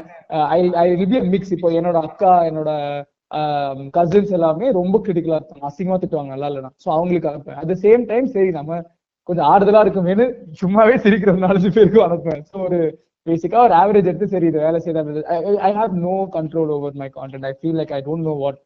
ஐ 0.57 0.59
ஐ 0.83 0.85
ரிவ்யூ 1.03 1.21
மிக்ஸ் 1.33 1.53
இப்போ 1.55 1.69
என்னோட 1.79 1.97
அக்கா 2.07 2.31
என்னோட 2.49 2.71
கசின்ஸ் 3.97 4.35
எல்லாமே 4.37 4.67
ரொம்ப 4.79 4.95
கிரிட்டிக்கலா 5.05 5.39
இருப்பாங்க. 5.39 5.65
அசிங்கமா 5.69 5.97
திட்டுவாங்க 6.01 6.31
நல்லா 6.35 6.49
இல்லைனா 6.51 6.71
ஸோ 6.83 6.87
அவங்களுக்கு 6.97 7.29
அனுப்புவேன். 7.31 7.59
அட் 7.61 7.73
சேம் 7.85 8.03
டைம் 8.11 8.27
சரி 8.35 8.51
நம்ம 8.59 8.79
கொஞ்சம் 9.29 9.47
ஆறுதலா 9.53 9.81
இருக்குமேனு 9.85 10.25
சும்மாவே 10.61 10.95
சிரிக்கிற 11.05 11.31
நாலஞ்சு 11.45 11.71
பேருக்கும் 11.77 12.05
அனுப்புவேன். 12.07 12.43
ஸோ 12.51 12.57
ஒரு 12.67 12.79
பேசிக்கா 13.27 13.57
ஒரு 13.67 13.75
ஆவரேஜ் 13.81 14.09
எடுத்து 14.09 14.33
சரி 14.33 14.47
இது 14.51 14.59
வேலை 14.65 14.79
செய்த 14.83 15.01
I 15.69 15.71
have 15.79 15.95
no 16.05 16.13
control 16.35 16.69
over 16.75 16.99
my 17.01 17.09
content 17.17 17.47
I 17.49 17.51
feel 17.59 17.79
like 17.81 17.91
I 17.97 18.01
don't 18.05 18.27
know 18.29 18.35
what 18.43 18.59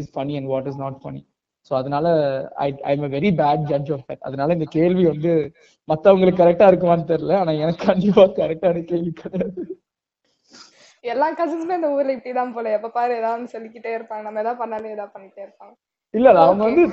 is 0.00 0.10
funny 0.14 0.34
and 0.38 0.50
what 0.52 0.68
is 0.70 0.80
not 0.84 0.98
funny 1.02 1.20
so 1.68 1.72
அதனால 1.78 2.06
I 2.58 2.68
I 2.84 2.92
am 2.96 3.12
very 3.16 3.30
bad 3.40 3.66
judge 3.70 3.90
of 3.96 4.06
that 4.08 4.24
அதனால 4.28 4.54
இந்த 4.58 4.66
கேள்வி 4.76 5.04
வந்து 5.12 5.32
மத்தவங்களுக்கு 5.88 6.42
கரெக்டா 6.42 6.66
இருக்குமான்னு 6.70 7.10
தெரியல. 7.12 7.36
ஆனா 7.42 7.52
எனக்கு 7.64 7.82
கண்டிப்பா 7.90 8.24
கரெக்டான 8.38 8.82
கேள்வி 8.90 9.12
கிடையாது. 9.20 9.62
எல்லா 11.04 11.26
கசின்ஸுமே 11.36 11.76
இந்த 11.78 11.90
ஊர்ல 11.96 12.16
இப்படிதான் 12.16 12.56
போல. 12.56 12.72
எப்ப 12.78 12.90
பாரு 12.96 13.12
ஏதாவது 13.20 13.52
சொல்லிக்கிட்டே 13.54 13.92
இருப்பாங்க. 13.98 14.24
நம்ம 14.26 14.42
ஏதாவது 14.44 14.62
பண்ணாலும் 14.62 14.94
ஏதாவது 14.96 15.14
பண்ணிட்டே 15.14 15.42
இருப்பாங்க. 15.46 15.72
இல்ல 16.14 16.28
அவங்க 16.44 16.62
வந்து 16.68 16.84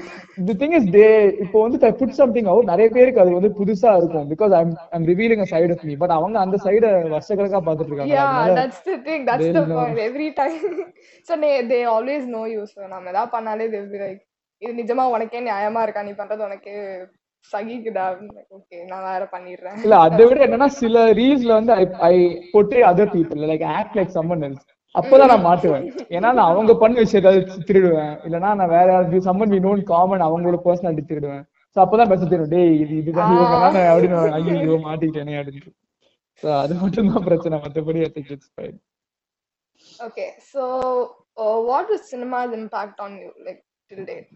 தி 0.47 0.53
திங் 0.61 0.75
இஸ் 0.79 0.89
டே 0.95 1.05
இப்போ 1.43 1.57
வந்து 1.63 1.91
புட் 1.99 2.17
சம்திங் 2.19 2.49
அவுட் 2.51 2.69
நிறைய 2.71 2.87
பேருக்கு 2.95 3.21
அது 3.23 3.31
வந்து 3.37 3.51
புதுசா 3.59 3.91
இருக்கும். 3.99 4.27
Because 4.33 4.53
I'm 4.59 4.73
I'm 4.95 5.07
revealing 5.11 5.43
a 5.45 5.49
side 5.53 5.75
of 5.75 5.85
me 5.89 5.95
but 6.03 6.15
அவங்க 6.17 6.37
அந்த 6.43 6.57
சைட 6.65 6.83
வருஷக்கணக்கா 7.15 7.61
பாத்துட்டு 7.67 7.91
இருக்காங்க. 7.91 8.13
Yeah 8.13 8.27
that's 8.59 8.83
the 8.87 8.95
thing 9.07 9.25
that's 9.29 9.51
the. 9.57 9.63
Point 9.73 10.01
every 10.07 10.29
time 10.41 10.61
so 11.29 11.35
they 11.73 11.79
always 11.95 12.27
no 12.37 12.43
use 12.55 12.75
நம்ம 12.93 13.09
ஏதாவது 13.13 13.33
பண்ணாலே 13.35 13.67
தே 13.75 13.81
வில் 13.85 14.03
லைக் 14.05 14.21
இது 14.61 14.71
நிஜமா 14.81 15.03
உனக்கே 15.15 15.39
நியாயமா 15.47 15.81
இருக்கா? 15.85 16.01
நீ 16.07 16.13
பண்றது 16.19 16.41
உனக்கு 16.47 16.73
சகிக்குதா? 17.51 18.05
ஓகே 18.55 18.77
நான் 18.91 19.05
வேற 19.09 19.23
பண்ணிடுறேன். 19.33 19.77
இல்ல 19.85 19.97
அதை 20.05 20.23
விட 20.29 20.39
என்னன்னா 20.45 20.69
சில 20.79 21.03
ரீல்ஸ்ல 21.19 21.57
வந்து 21.59 21.73
I 22.09 22.15
portray 22.53 22.79
other 22.89 23.13
people 23.13 23.45
like 23.51 23.65
act 23.75 23.95
like 23.99 24.15
someone 24.17 24.45
else 24.47 24.65
அப்பதான் 24.95 25.31
நான் 25.31 25.45
மாட்டுவேன். 25.47 25.85
ஏன்னா 26.15 26.29
நான் 26.37 26.51
அவங்க 26.51 26.73
பண்ண 26.83 26.95
விஷயத்த 27.03 27.31
திருடுவேன். 27.69 28.13
இல்லனா 28.27 28.49
நான் 28.59 28.73
வேற 28.75 28.87
யாராவது 28.93 29.19
சம்மன் 29.27 29.53
வி 29.55 29.59
நோன் 29.67 29.83
காமன் 29.91 30.25
அவங்களோட 30.27 30.59
பர்சனாலிட்டி 30.65 31.05
திருடுவேன். 31.11 31.43
சோ 31.75 31.77
அப்பதான் 31.83 32.11
பேச 32.11 32.21
தெரியும் 32.31 32.51
டேய் 32.55 32.73
இது 32.83 32.93
இதுதான் 33.01 33.33
இவங்க 33.35 33.83
அப்படின்னு 33.91 34.17
ஐயோ 34.37 34.77
மாட்டிக்கிட்டேனே 34.87 35.35
அப்படின்னு 35.41 35.71
சோ 36.43 36.47
அது 36.63 36.73
மட்டும் 36.81 37.11
தான் 37.13 37.27
பிரச்சனை. 37.29 37.59
மத்தபடி 37.65 38.01
I 38.07 38.09
think 38.15 38.33
it's 38.35 38.51
fine 38.55 38.77
okay 40.07 40.25
so 40.51 40.63
what 41.71 41.93
is 41.97 42.07
cinema's 42.13 42.53
impact 42.59 43.01
on 43.05 43.15
you 43.23 43.29
like 43.47 43.61
till 43.91 44.07
date 44.11 44.27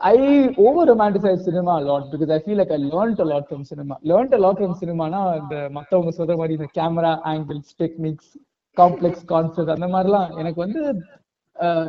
I 0.00 0.54
over 0.56 0.86
romanticize 0.86 1.44
cinema 1.44 1.72
a 1.78 1.80
lot 1.80 2.10
because 2.10 2.30
I 2.30 2.38
feel 2.38 2.56
like 2.56 2.70
I 2.70 2.76
learned 2.76 3.18
a 3.18 3.24
lot 3.24 3.48
from 3.48 3.64
cinema. 3.64 3.98
Learned 4.02 4.32
a 4.32 4.38
lot 4.38 4.56
from 4.58 4.74
cinema 4.80 5.06
இந்த 5.40 5.56
மத்தவங்க 5.76 6.12
சொல்ற 6.18 6.34
மாதிரி 6.40 6.56
இந்த 6.58 6.68
camera 6.78 7.12
angles 7.32 7.72
techniques 7.82 8.30
complex 8.76 9.24
concept 9.32 9.74
அந்த 9.74 9.88
மாதிரிலாம் 9.94 10.30
எனக்கு 10.42 10.60
வந்து 10.64 10.82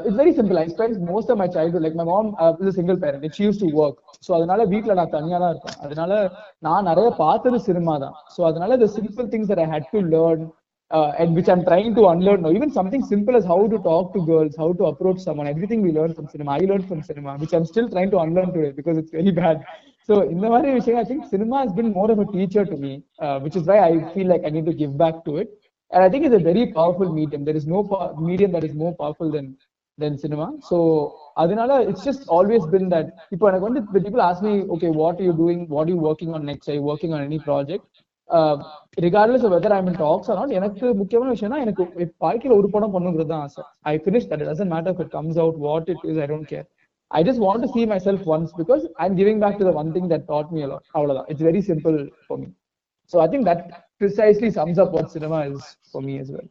it's 0.07 0.17
very 0.21 0.33
simple 0.39 0.59
I 0.63 0.65
spend 0.73 0.97
most 1.11 1.31
of 1.33 1.39
my 1.41 1.47
child 1.57 1.83
like 1.85 1.99
my 1.99 2.05
mom 2.11 2.31
is 2.71 2.77
single 2.79 2.99
parent 3.03 3.27
it 3.29 3.39
use 3.45 3.61
to 3.63 3.69
work 3.83 3.99
so 4.25 4.31
அதனால 4.39 4.65
வீட்ல 4.73 4.97
நான் 4.99 5.13
தனியாக 5.17 5.39
தான் 5.43 5.53
இருப்பேன். 5.53 5.77
அதனால 5.85 6.11
நான் 6.67 6.89
நிறைய 6.91 7.09
பார்த்தது 7.23 7.59
சினிமா 7.69 7.95
தான். 8.05 8.17
ஸோ 8.35 8.41
அதனால 8.49 8.75
இந்த 8.79 8.89
simple 8.97 9.29
things 9.35 9.53
I 9.65 9.69
hate 9.75 9.89
to 9.95 10.01
learn 10.15 10.43
uh, 10.90 11.12
and 11.18 11.34
which 11.34 11.48
I'm 11.48 11.64
trying 11.64 11.94
to 11.94 12.08
unlearn 12.08 12.42
now. 12.42 12.50
Even 12.52 12.70
something 12.70 13.02
simple 13.04 13.36
as 13.36 13.44
how 13.44 13.66
to 13.68 13.78
talk 13.78 14.14
to 14.14 14.24
girls, 14.24 14.56
how 14.56 14.72
to 14.72 14.86
approach 14.86 15.18
someone, 15.20 15.46
everything 15.46 15.82
we 15.82 15.92
learn 15.92 16.14
from 16.14 16.28
cinema. 16.28 16.52
I 16.52 16.58
learned 16.58 16.88
from 16.88 17.02
cinema, 17.02 17.36
which 17.36 17.52
I'm 17.52 17.64
still 17.64 17.88
trying 17.88 18.10
to 18.10 18.18
unlearn 18.18 18.52
today 18.52 18.70
because 18.70 18.96
it's 18.96 19.10
very 19.10 19.30
bad. 19.30 19.64
So 20.02 20.20
in 20.20 20.40
the 20.40 20.48
very 20.48 20.72
விஷயம், 20.74 20.98
I 20.98 21.04
think 21.04 21.26
cinema 21.26 21.58
has 21.58 21.72
been 21.72 21.92
more 21.92 22.10
of 22.10 22.18
a 22.18 22.24
teacher 22.24 22.64
to 22.64 22.76
me, 22.76 23.02
uh, 23.18 23.40
which 23.40 23.56
is 23.56 23.64
why 23.64 23.80
I 23.80 24.14
feel 24.14 24.26
like 24.26 24.42
I 24.44 24.50
need 24.50 24.66
to 24.66 24.72
give 24.72 24.96
back 24.96 25.24
to 25.24 25.36
it. 25.36 25.48
And 25.92 26.02
I 26.02 26.08
think 26.08 26.24
it's 26.24 26.34
a 26.34 26.38
very 26.38 26.72
powerful 26.72 27.12
medium. 27.12 27.44
There 27.44 27.56
is 27.56 27.66
no 27.66 27.82
po- 27.82 28.16
medium 28.16 28.52
that 28.52 28.64
is 28.64 28.74
more 28.74 28.94
powerful 28.94 29.30
than 29.30 29.56
than 29.98 30.16
cinema. 30.18 30.52
So 30.70 30.78
அதனால 31.36 31.82
it's 31.82 32.04
just 32.04 32.28
always 32.28 32.66
been 32.66 32.88
that 32.88 33.06
இப்போ 33.32 33.46
எனக்கு 33.48 33.66
வந்து 33.68 33.80
when 33.92 34.02
people 34.02 34.22
ask 34.22 34.42
me, 34.42 34.62
okay, 34.74 34.90
what 34.90 35.20
are 35.20 35.24
you 35.24 35.32
doing? 35.32 35.68
What 35.68 35.88
are 35.88 35.90
you 35.90 35.96
working 35.96 36.34
on 36.34 36.44
next? 36.44 36.68
Are 36.68 37.74
Regardless 38.97 39.45
whether 39.53 39.75
I'm 39.77 39.89
in 39.91 39.99
talks 40.03 40.29
not 40.39 40.55
எனக்கு 40.59 40.85
முக்கியமான 41.01 41.31
விஷயம்னா 41.35 41.59
எனக்கு 41.65 41.83
வாழ்க்கையில 42.25 42.57
ஒரு 42.59 42.69
படம் 42.75 42.93
பண்ணுங்கிறது 42.95 43.31
தான் 43.33 43.43
ஆசை. 43.47 43.63
I 43.91 43.95
finish 44.03 44.27
that 44.31 44.45
doesn't 44.49 44.73
matter 44.75 45.01
it 45.03 45.13
comes 45.17 45.39
out 45.43 45.59
what 45.67 45.89
it 45.93 46.05
is 46.11 46.19
I 46.23 46.27
don't 46.31 46.49
care 46.53 46.65
I 47.11 47.21
just 47.27 47.43
want 47.45 47.63
to 47.65 47.69
see 47.75 47.85
myself 47.93 48.21
once 48.35 48.53
because 48.61 48.83
I 49.01 49.05
am 49.09 49.17
giving 49.21 49.41
back 49.43 49.59
to 49.61 49.67
the 49.69 49.73
one 49.81 49.91
thing 49.97 50.09
that 50.13 50.25
taught 50.33 50.51
me 50.55 50.61
a lot 50.67 50.87
அவ்வளவுதான். 50.97 51.27
It's 51.31 51.45
very 51.49 51.61
simple 51.69 51.97
for 52.25 52.41
me 52.43 52.49
so 53.13 53.17
I 53.25 53.27
think 53.33 53.47
that 53.51 53.63
precisely 54.01 54.51
sums 54.59 54.81
up 54.85 54.93
what 54.97 55.11
cinema 55.17 55.39
is 55.51 55.69
for 55.91 56.05
me 56.09 56.15
as 56.23 56.31
well. 56.35 56.49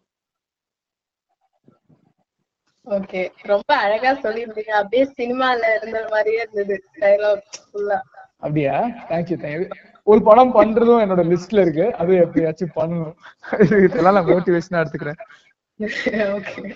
Okay 2.86 3.20
ரொம்ப 3.50 3.70
அழகா 3.84 4.10
சொல்லியிருந்தீங்க. 4.22 4.72
அப்படியே 4.78 5.04
சினிமால 5.18 5.60
இருந்த 5.76 5.98
மாதிரியே 6.12 6.40
இருந்தது. 6.44 6.76
Dialogue 7.02 7.44
ஃபுல்லா 7.64 7.98
அப்படியா? 8.44 8.76
தேங்க்யூ 9.10 9.36
தேங்க்யூ 9.44 9.68
ஒரு 10.10 10.20
படம் 10.22 10.54
பண்றதும் 10.54 11.02
என்னோட 11.04 11.22
லிஸ்ட்ல 11.32 11.60
இருக்கு 11.60 11.86
அது 11.94 12.12
எப்படியாச்சும் 12.16 12.74
பண்ணணும் 12.74 13.14
இதெல்லாம் 13.88 14.16
நான் 14.18 14.32
மோட்டிவேஷனா 14.34 14.82
எடுத்துக்கிறேன் 14.82 15.20
okay. 16.38 16.74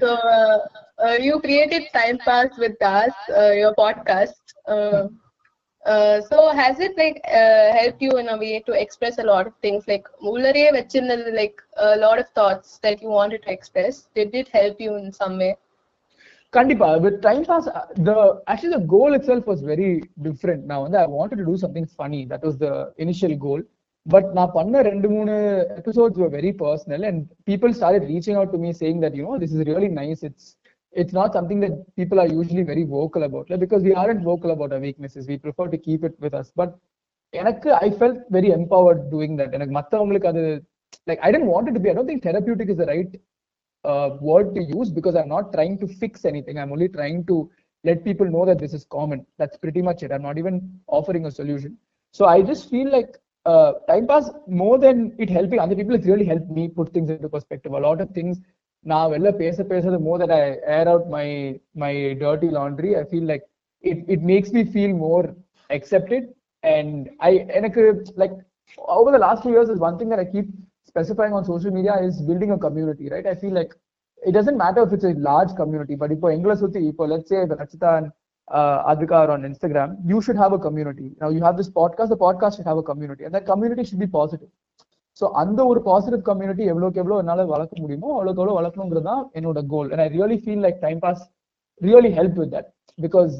So 0.00 0.08
uh, 0.36 0.58
uh, 0.98 1.16
you 1.26 1.34
created 1.40 1.82
Time 1.92 2.18
Pass 2.18 2.58
with 2.58 2.80
us, 2.82 3.12
uh, 3.40 3.52
your 3.52 3.74
podcast. 3.74 4.40
Uh, 4.66 5.02
uh, 5.84 6.20
so 6.20 6.36
has 6.60 6.80
it 6.80 6.96
like 6.96 7.20
uh, 7.40 7.72
helped 7.72 8.02
you 8.02 8.10
in 8.18 8.28
a 8.28 8.36
way 8.36 8.60
to 8.66 8.72
express 8.72 9.18
a 9.18 9.22
lot 9.22 9.46
of 9.46 9.54
things? 9.64 9.82
Like 9.92 10.06
உள்ளரே 10.30 10.66
வச்சிருந்தது 10.78 11.32
like 11.40 11.58
a 11.90 11.96
lot 11.96 12.18
of 12.18 12.28
thoughts 12.40 12.70
that 12.86 12.98
you 13.02 13.10
wanted 13.20 13.42
to 13.46 13.52
express. 13.56 13.96
Did 14.14 14.34
it 14.34 14.48
help 14.60 14.76
you 14.86 14.94
in 15.02 15.12
some 15.12 15.36
way? 15.44 15.52
கண்டிப்பா 16.54 16.88
with 17.04 17.20
time 17.20 17.44
pass 17.50 17.68
the 18.08 18.12
actually 18.50 18.72
the 18.74 18.80
goal 18.94 19.14
itself 19.30 19.46
was 19.50 19.62
very 19.70 19.88
different 20.26 20.64
நான் 20.70 20.82
வந்து 20.84 20.98
I 21.00 21.06
wanted 21.14 21.40
to 21.40 21.46
do 21.50 21.56
something 21.64 21.88
funny 21.94 22.20
that 22.32 22.44
was 22.48 22.58
the 22.64 22.68
initial 23.04 23.36
goal 23.46 23.62
but 24.06 24.28
நான் 24.38 24.52
பண்ண 24.56 24.82
ரெண்டு 24.82 25.08
மூணு 25.08 25.34
episodes 25.80 26.34
very 26.34 26.50
personal 26.58 27.04
and 27.10 27.22
people 27.50 27.72
start 27.72 28.06
reaching 28.10 28.38
out 28.40 28.52
to 28.54 28.60
me 28.64 28.72
saying 28.82 29.00
that 29.04 29.16
you 29.18 29.24
know 29.28 29.36
this 29.44 29.54
is 29.56 29.64
really 29.70 29.90
nice 30.00 30.24
it's 30.28 30.48
it's 30.94 31.16
not 31.20 31.36
something 31.38 31.62
that 31.64 31.78
people 32.00 32.20
are 32.22 32.30
usually 32.34 32.64
very 32.72 32.84
vocal 32.96 33.24
about 33.28 33.52
because 33.64 33.84
we 33.88 33.94
are 34.02 34.12
vocal 34.30 34.52
about 34.56 34.74
a 34.78 34.80
weaknesses 34.84 35.28
we 35.32 35.38
prefer 35.46 35.70
to 35.74 35.80
keep 35.88 36.04
it 36.10 36.18
with 36.26 36.36
us 36.42 36.52
but 36.62 36.74
எனக்கு 37.34 37.68
I 37.80 37.88
felt 37.98 38.20
very 38.30 38.50
empowered 38.58 39.02
doing 39.12 39.36
that 39.40 39.54
எனக்கு 39.54 39.74
மற்றவங்களுக்கு 39.78 40.28
அது 40.32 40.42
like 41.06 41.22
I 41.26 41.30
didn't 41.32 41.50
want 41.52 41.74
to 41.76 41.82
be 41.84 41.90
I 41.90 41.94
don't 41.94 42.10
think 42.12 42.26
therapeutic 42.28 42.72
is 42.74 42.84
right 42.92 43.14
uh, 43.84 44.10
word 44.20 44.54
to 44.54 44.62
use 44.62 44.90
because 44.90 45.14
I'm 45.14 45.28
not 45.28 45.52
trying 45.52 45.78
to 45.78 45.86
fix 45.86 46.24
anything. 46.24 46.58
I'm 46.58 46.72
only 46.72 46.88
trying 46.88 47.26
to 47.26 47.50
let 47.84 48.04
people 48.04 48.26
know 48.26 48.46
that 48.46 48.58
this 48.58 48.72
is 48.72 48.84
common. 48.84 49.26
That's 49.38 49.56
pretty 49.56 49.82
much 49.82 50.02
it. 50.02 50.12
I'm 50.12 50.22
not 50.22 50.38
even 50.38 50.80
offering 50.86 51.26
a 51.26 51.30
solution. 51.30 51.76
So 52.12 52.24
I 52.26 52.42
just 52.42 52.70
feel 52.70 52.90
like 52.90 53.18
uh, 53.44 53.72
time 53.88 54.06
pass 54.06 54.30
more 54.46 54.78
than 54.78 55.14
it 55.18 55.28
helping 55.28 55.58
other 55.58 55.76
people, 55.76 55.94
it's 55.94 56.06
really 56.06 56.24
helped 56.24 56.50
me 56.50 56.68
put 56.68 56.92
things 56.94 57.10
into 57.10 57.28
perspective. 57.28 57.72
A 57.72 57.78
lot 57.78 58.00
of 58.00 58.10
things 58.10 58.40
now, 58.84 59.08
pesa 59.10 59.64
pesa, 59.64 59.90
the 59.90 59.98
more 59.98 60.18
that 60.18 60.30
I 60.30 60.58
air 60.66 60.88
out 60.88 61.08
my 61.08 61.58
my 61.74 62.14
dirty 62.20 62.50
laundry, 62.50 62.96
I 62.96 63.04
feel 63.04 63.24
like 63.24 63.42
it, 63.80 64.04
it 64.08 64.22
makes 64.22 64.52
me 64.52 64.64
feel 64.64 64.90
more 64.90 65.34
accepted. 65.70 66.34
And 66.62 67.10
I 67.20 67.46
and 67.54 67.64
like 68.16 68.32
over 68.78 69.10
the 69.10 69.18
last 69.18 69.42
few 69.42 69.52
years 69.52 69.68
is 69.68 69.78
one 69.78 69.98
thing 69.98 70.08
that 70.10 70.18
I 70.18 70.24
keep 70.24 70.46
specifying 70.85 71.33
on 71.33 71.43
social 71.45 71.71
media 71.71 71.95
is 72.01 72.21
building 72.21 72.51
a 72.51 72.57
community, 72.57 73.09
right? 73.09 73.25
I 73.25 73.35
feel 73.35 73.53
like 73.53 73.73
it 74.21 74.31
doesn't 74.31 74.57
matter 74.57 74.83
if 74.83 74.93
it's 74.93 75.03
a 75.03 75.13
large 75.29 75.55
community, 75.55 75.95
but 75.95 76.11
if 76.11 76.23
English 76.23 76.59
if 76.61 76.95
let's 76.99 77.29
say 77.29 77.45
the 77.45 77.55
Rachita 77.55 77.91
and 77.97 78.11
uh, 78.47 78.93
Adhika 78.93 79.11
are 79.13 79.31
on 79.31 79.43
Instagram, 79.43 79.97
you 80.05 80.21
should 80.21 80.35
have 80.35 80.53
a 80.53 80.59
community. 80.59 81.11
Now 81.21 81.29
you 81.29 81.41
have 81.41 81.57
this 81.57 81.69
podcast, 81.69 82.09
the 82.09 82.17
podcast 82.17 82.57
should 82.57 82.65
have 82.65 82.77
a 82.77 82.83
community, 82.83 83.25
and 83.25 83.33
that 83.33 83.45
community 83.45 83.83
should 83.83 83.99
be 83.99 84.11
positive. 84.21 84.49
So 85.21 85.27
அந்த 85.41 85.59
ஒரு 85.69 85.79
positive 85.87 86.21
community 86.27 86.63
எவ்வளோக்கு 86.71 86.99
எவ்வளோ 87.01 87.15
என்னால் 87.21 87.41
வளர்க்க 87.53 87.81
முடியுமோ 87.83 88.09
அவ்வளோக்கு 88.17 88.41
எவ்வளோ 88.41 88.53
வளர்க்கணுங்கிறது 88.59 89.05
தான் 89.09 89.23
என்னோட 89.37 89.59
goal 89.73 89.89
and 89.93 90.03
I 90.03 90.07
really 90.13 90.37
feel 90.43 90.61
like 90.65 90.77
time 90.85 90.99
pass 91.05 91.23
really 91.81 92.11
help 92.17 92.37
with 92.41 92.51
that 92.55 92.69
because 92.99 93.33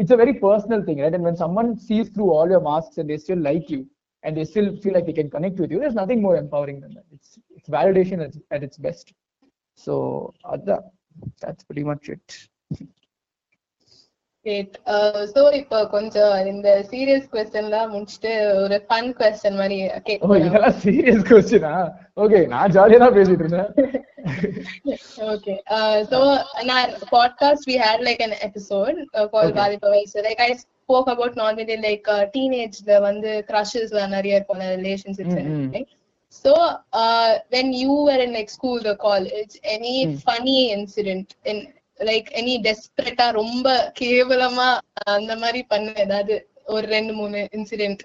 it's 0.00 0.14
a 0.16 0.18
very 0.22 0.34
personal 0.46 0.82
thing 0.88 1.00
right 1.04 1.16
and 1.18 1.26
when 1.28 1.38
someone 1.42 1.70
sees 1.88 2.10
through 2.14 2.26
all 2.36 2.52
your 2.54 2.64
mask 2.70 2.98
and 3.02 3.10
they 3.12 3.18
still 3.24 3.44
like 3.50 3.68
you 3.74 3.80
and 4.24 4.36
they 4.36 4.44
still 4.44 4.76
feel 4.76 4.94
like 4.94 5.06
they 5.06 5.12
can 5.12 5.30
connect 5.30 5.58
with 5.60 5.70
you. 5.70 5.78
There's 5.78 5.94
nothing 5.94 6.20
more 6.22 6.36
empowering 6.36 6.80
than 6.80 6.94
that. 6.94 7.06
It's 7.12 7.38
it's 7.50 7.68
validation 7.68 8.24
at, 8.26 8.34
at 8.50 8.62
its 8.62 8.76
best. 8.78 9.12
So 9.78 10.32
Adha, 10.44 10.78
that's 11.40 11.64
pretty 11.64 11.84
much 11.84 12.08
it. 12.08 12.48
Great. 14.46 14.72
Uh, 14.86 15.22
so 15.26 15.40
இப்போ 15.60 15.78
கொஞ்சம் 15.94 16.34
இந்த 16.50 16.68
serious 16.90 17.24
கொஸ்டின்லாம் 17.32 17.88
முடிச்சுட்டு 17.94 18.32
ஒரு 18.64 18.76
fun 18.88 19.08
question 19.20 19.58
மாதிரி 19.60 19.78
ஓ 19.86 19.98
கேட்கலாம் 20.08 20.44
இதெல்லாம் 20.48 20.76
serious 20.84 21.24
கொஸ்டினா 21.30 21.72
okay 22.24 22.40
நான் 22.52 22.74
ஜாலியா 22.76 23.00
தான் 23.04 23.16
பேசிட்டு 23.18 23.44
இருந்தேன் 23.46 23.72
okay. 25.32 25.56
Uh, 25.76 26.04
so 26.04 26.18
in 26.62 26.70
our 26.76 26.88
podcast, 27.12 27.66
we 27.66 27.76
had 27.76 28.00
like 28.08 28.20
an 28.20 28.34
episode 28.40 28.96
uh, 29.14 29.26
called 29.28 29.52
Okay. 29.52 29.58
Valipa 29.60 29.88
Vaisa. 29.94 30.22
Like 30.22 30.40
I 30.40 30.52
About 30.89 31.35
normally 31.35 31.77
like 31.77 32.07
uh, 32.07 32.25
teenage-ல 32.25 32.99
வந்து 32.99 33.43
லாம் 33.91 34.09
நிறைய 34.09 34.35
இருக்கும் 34.35 34.59
relationships 34.59 35.33
and 35.33 35.45
Mm, 35.45 35.47
mm. 35.47 35.51
everything. 35.51 35.85
So, 36.29 36.53
uh, 36.93 37.39
when 37.49 37.73
you 37.73 37.93
were 38.07 38.19
in 38.25 38.33
like 38.33 38.49
school 38.49 38.87
or 38.87 38.95
college, 38.95 39.59
any 39.63 40.07
Mm. 40.07 40.21
funny 40.21 40.71
incident 40.71 41.35
in 41.45 41.73
like 41.99 42.31
any 42.33 42.61
desperate 42.61 43.21
ஆ 43.21 43.29
ரொம்ப 43.29 43.93
கேவலமா 44.01 44.79
அந்த 45.03 45.35
மாதிரி 45.35 45.63
பண்ண 45.63 45.93
ஏதாவது 45.97 46.47
ஒரு 46.65 46.87
ரெண்டு 46.87 47.13
மூணு 47.13 47.47
இன்சிடென்ட் 47.51 48.03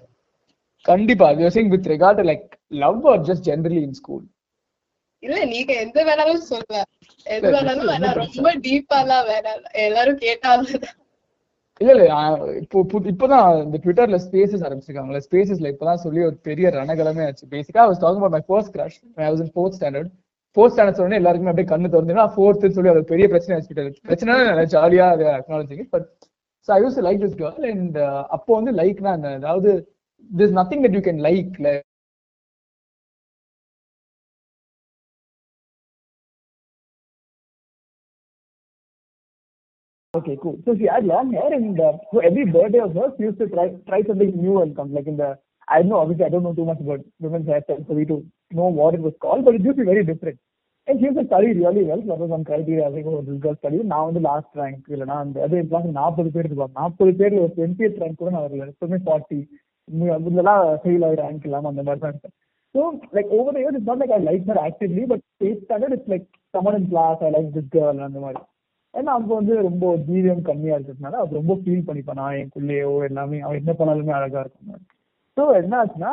கண்டிப்பா 0.83 1.31
you 1.31 1.49
saying 1.49 1.71
with 1.71 1.87
regard 1.87 2.17
to 2.17 2.23
like 2.23 2.59
love 2.71 3.05
or 3.05 3.19
just 3.19 3.43
generally 3.45 3.83
in 3.83 3.95
school 3.95 4.23
இல்ல 5.19 5.45
நீங்க 5.45 5.73
எந்த 5.73 6.05
வேணாலும் 6.05 6.47
சொல்லலாம் 6.53 6.89
எது 7.27 7.51
வேணாலும் 7.55 7.89
வேணாம் 7.93 8.15
ரொம்ப 8.15 8.53
டீப்பாலாம் 8.67 9.27
வேணாம் 9.33 9.63
எல்லாரும் 9.73 10.19
கேட்டாலும் 10.19 10.85
இல்ல 11.81 11.93
இல்ல 11.93 12.05
இப்போ 12.59 12.79
புது- 12.85 13.09
இப்பதான் 13.11 13.49
இந்த 13.63 13.79
ட்விட்டர்ல 13.79 14.19
ஸ்பேசஸ் 14.23 14.63
ஆரம்பிச்சிருக்காங்கல்ல 14.67 15.21
ஸ்பேசஸ்ல 15.27 15.73
இப்பதான் 15.73 16.03
சொல்லி 16.05 16.21
ஒரு 16.25 16.37
பெரிய 16.43 16.69
ரணகலமே 16.71 17.25
ஆச்சு. 17.27 17.47
பேசிக்கா 17.51 17.81
அவர் 17.83 17.93
was 17.93 18.01
talking 18.01 18.23
my 18.25 18.31
my 18.31 18.43
first 18.47 18.69
crush 18.75 18.95
when 19.15 19.25
I 19.27 19.33
was 19.33 19.43
fourth 19.51 19.77
standard 19.77 20.13
சொன்னே 20.97 21.17
எல்லாருக்குமே 21.17 21.51
அப்படியே 21.51 21.69
கண்ணு 21.69 21.89
திறந்துனா 21.89 22.25
ஃபோர்த்னு 22.35 22.77
சொல்லி 22.77 22.91
அது 22.91 23.01
ஒரு 23.01 23.11
பெரிய 23.11 23.27
பிரச்சனை 23.29 23.57
ஆச்சு 23.57 23.75
பிரச்சனை 24.05 24.35
ஜாலியா 24.75 25.07
அதை 25.11 25.27
acknowledging 25.35 25.85
but 25.91 26.07
so 26.69 26.73
I 26.77 26.81
use 26.83 26.97
like 27.07 27.21
this 27.25 27.37
girl 27.37 27.67
and 27.73 27.99
அப்போ 28.37 28.51
வந்து 28.55 28.73
லைக்னா 28.73 29.13
அதாவது 29.35 29.73
this 30.31 30.57
nothing 30.59 30.85
that 30.87 30.97
you 30.99 31.03
can 31.03 31.21
like 31.27 31.53
Okay, 40.16 40.38
cool. 40.42 40.60
So 40.66 40.76
she 40.76 40.86
had 40.86 41.06
long 41.06 41.32
hair, 41.32 41.54
and 41.54 41.80
uh, 41.80 41.94
so 42.12 42.20
every 42.20 42.46
birthday 42.46 42.80
of 42.80 42.94
hers, 42.94 43.14
she 43.18 43.24
used 43.24 43.40
to 43.40 43.48
try 43.48 43.70
try 43.88 44.02
something 44.04 44.32
new 44.38 44.62
and 44.62 44.76
come 44.76 44.94
like 44.94 45.08
in 45.08 45.18
the. 45.18 45.30
I 45.68 45.78
don't 45.80 45.90
know, 45.90 46.00
obviously, 46.00 46.26
I 46.26 46.30
don't 46.30 46.44
know 46.44 46.54
too 46.54 46.66
much 46.66 46.82
about 46.82 47.00
women's 47.20 47.48
hairstyles, 47.48 47.88
so 47.88 47.94
we 47.94 48.04
to 48.06 48.18
know 48.52 48.66
what 48.80 48.94
it 48.94 49.00
was 49.00 49.14
called, 49.22 49.46
but 49.46 49.56
it 49.56 49.62
used 49.62 49.78
to 49.78 49.84
be 49.84 49.90
very 49.90 50.04
different. 50.04 50.38
And 50.88 51.00
she 51.00 51.06
used 51.06 51.18
to 51.18 51.26
study 51.28 51.54
really 51.54 51.84
well. 51.84 52.02
So 52.02 52.08
that 52.08 52.20
was 52.20 52.30
one 52.30 52.44
criteria. 52.44 52.88
I 52.88 52.92
think, 52.92 53.08
oh, 53.08 53.22
this 53.22 53.40
girl 53.40 53.56
studied. 53.56 53.86
நான் 53.92 54.08
வந்து 54.10 54.24
last 54.28 54.60
rank 54.62 54.92
இல்லைனா 54.94 55.18
அந்த 55.26 55.44
அது 55.46 55.64
class 55.70 55.88
நாற்பது 56.00 56.30
பேர் 56.36 56.50
இருப்பாங்க 56.50 56.76
நாற்பது 56.82 57.12
பேர்ல 57.22 57.42
ஒரு 57.46 57.54
டுவெண்ட்டியத் 57.58 58.00
ரேங்க் 58.04 58.20
கூட 58.22 58.32
நான் 58.36 58.46
வரல 58.48 58.68
எப்பவுமே 58.74 59.00
ஃபார்ட்டி 59.08 59.40
இதெல்லாம் 60.28 60.62
ஃபெயில் 60.84 61.06
ஆகி 61.08 61.18
ரேங்க் 61.24 61.46
இல்லாம 61.50 61.70
அந்த 61.74 61.84
மாதிரி 61.88 62.02
தான் 62.04 62.14
இருப்பேன் 62.14 62.36
so 62.76 62.82
like 63.18 63.32
over 63.40 63.60
years 63.62 63.78
it's 63.80 63.90
not 63.92 64.02
like 64.04 64.16
I 64.18 64.22
like 64.30 64.46
her 64.52 64.62
actively 64.68 65.06
but 65.14 65.26
eight 65.48 65.64
standard 65.68 65.96
it's 65.98 66.12
like 66.16 66.28
someone 66.58 66.78
in 66.82 66.90
class 66.94 67.24
I 67.28 67.32
like 67.38 67.50
this 67.58 67.72
girl 67.78 68.06
அந்த 68.10 68.22
மாதிரி 68.26 68.42
ஏன்னா 68.99 69.15
அப்போ 69.19 69.33
வந்து 69.39 69.55
ரொம்ப 69.69 69.87
தீவியம் 70.09 70.43
கம்மியா 70.49 70.77
இருக்கிறதுனால 70.77 71.21
அது 71.23 71.41
ரொம்ப 71.41 71.55
ஃபீல் 71.63 71.87
பண்ணிப்பேன் 71.89 72.21
நான் 72.21 72.37
என் 72.41 72.53
பிள்ளையோ 72.57 72.93
எல்லாமே 73.09 73.39
அவன் 73.47 73.61
என்ன 73.63 73.73
பண்ணாலுமே 73.79 74.15
அழகா 74.19 74.43
இருக்கும். 74.45 74.85
ஸோ 75.37 75.43
என்ன 75.61 75.73
ஆச்சுன்னா 75.81 76.13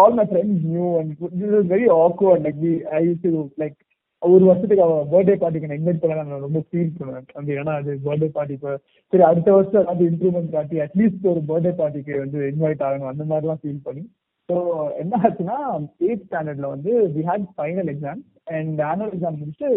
all 0.00 0.16
my 0.18 0.24
friends 0.30 0.66
new 0.72 0.88
and 0.98 1.12
this 1.38 1.54
is 1.60 1.70
very 1.74 1.88
awkward 2.04 2.44
like 2.46 2.60
I 3.00 3.02
to 3.24 3.32
like 3.62 3.78
ஒரு 4.22 4.44
வருஷத்துக்கு 4.48 4.84
அவன் 4.86 5.10
பர்த்டே 5.12 5.34
பார்ட்டிக்கு 5.42 5.68
நான் 5.68 5.78
இன்வைட் 5.80 6.00
பண்ண 6.00 6.16
நான் 6.22 6.46
ரொம்ப 6.46 6.60
ஃபீல் 6.68 6.96
பண்ணுவேன். 6.98 7.28
அந்த 7.38 7.50
ஏன்னா 7.60 7.74
அது 7.80 7.92
பர்த்டே 8.06 8.28
பார்ட்டி 8.36 8.56
இப்போ 8.58 8.72
சரி 9.12 9.24
அடுத்த 9.28 9.50
வருஷம் 9.56 9.82
ஏதாவது 9.82 10.04
இம்ப்ரூவ்மெண்ட் 10.10 10.54
காட்டி 10.56 10.82
அட்லீஸ்ட் 10.86 11.30
ஒரு 11.32 11.42
பர்த்டே 11.50 11.72
பார்ட்டிக்கு 11.80 12.16
வந்து 12.24 12.40
இன்வைட் 12.52 12.84
ஆகணும் 12.88 13.12
அந்த 13.12 13.24
மாதிரிலாம் 13.30 13.62
ஃபீல் 13.62 13.86
பண்ணி. 13.86 14.04
ஸோ 14.48 14.56
என்ன 15.02 15.20
ஆச்சுன்னா 15.24 15.56
எயிட் 16.06 16.26
ஸ்டாண்டர்ட்ல 16.26 16.68
வந்து 16.74 16.92
we 17.16 17.22
had 17.30 17.48
final 17.58 17.90
exam 17.94 18.20
and 18.58 18.80
annual 18.90 19.14
exam 19.16 19.40
முடிச்சுட்டு 19.40 19.70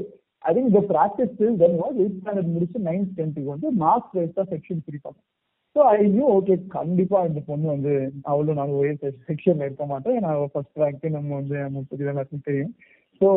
ஐ 0.45 0.51
திங்க் 0.55 0.71
இந்த 0.71 0.81
practice 0.93 1.31
still 1.33 1.59
then 1.63 1.77
was 1.81 1.99
eight 2.01 2.17
standard 2.19 2.53
முடிச்சு 2.55 2.79
நைன்த் 2.89 3.13
டென்த்துக்கு 3.19 3.53
வந்து 3.55 3.69
மார்க்ஸ் 3.83 4.15
வைஸாக 4.17 4.35
தான் 4.39 4.51
செக்ஷன் 4.53 4.83
பிரிப்பாங்க 4.87 5.19
ஸோ 5.75 5.81
ஐ 5.91 5.99
நியூ 6.15 6.25
ஓகே 6.37 6.55
கண்டிப்பாக 6.75 7.29
இந்த 7.29 7.41
பொண்ணு 7.47 7.67
வந்து 7.75 7.93
அவ்வளோ 8.31 8.55
நான் 8.59 8.75
ஒரே 8.79 8.91
செக்ஷன்ல 9.29 9.67
இருக்க 9.67 9.85
மாட்டேன் 9.93 10.19
நான் 10.25 10.51
ஃபர்ஸ்ட் 10.53 10.81
ரேங்க்கு 10.83 11.09
நம்ம 11.15 11.31
வந்து 11.39 11.57
முப்பது 11.77 12.09
எல்லாத்துக்கும் 12.11 12.47
தெரியும். 12.49 12.73
ஸோ 13.21 13.27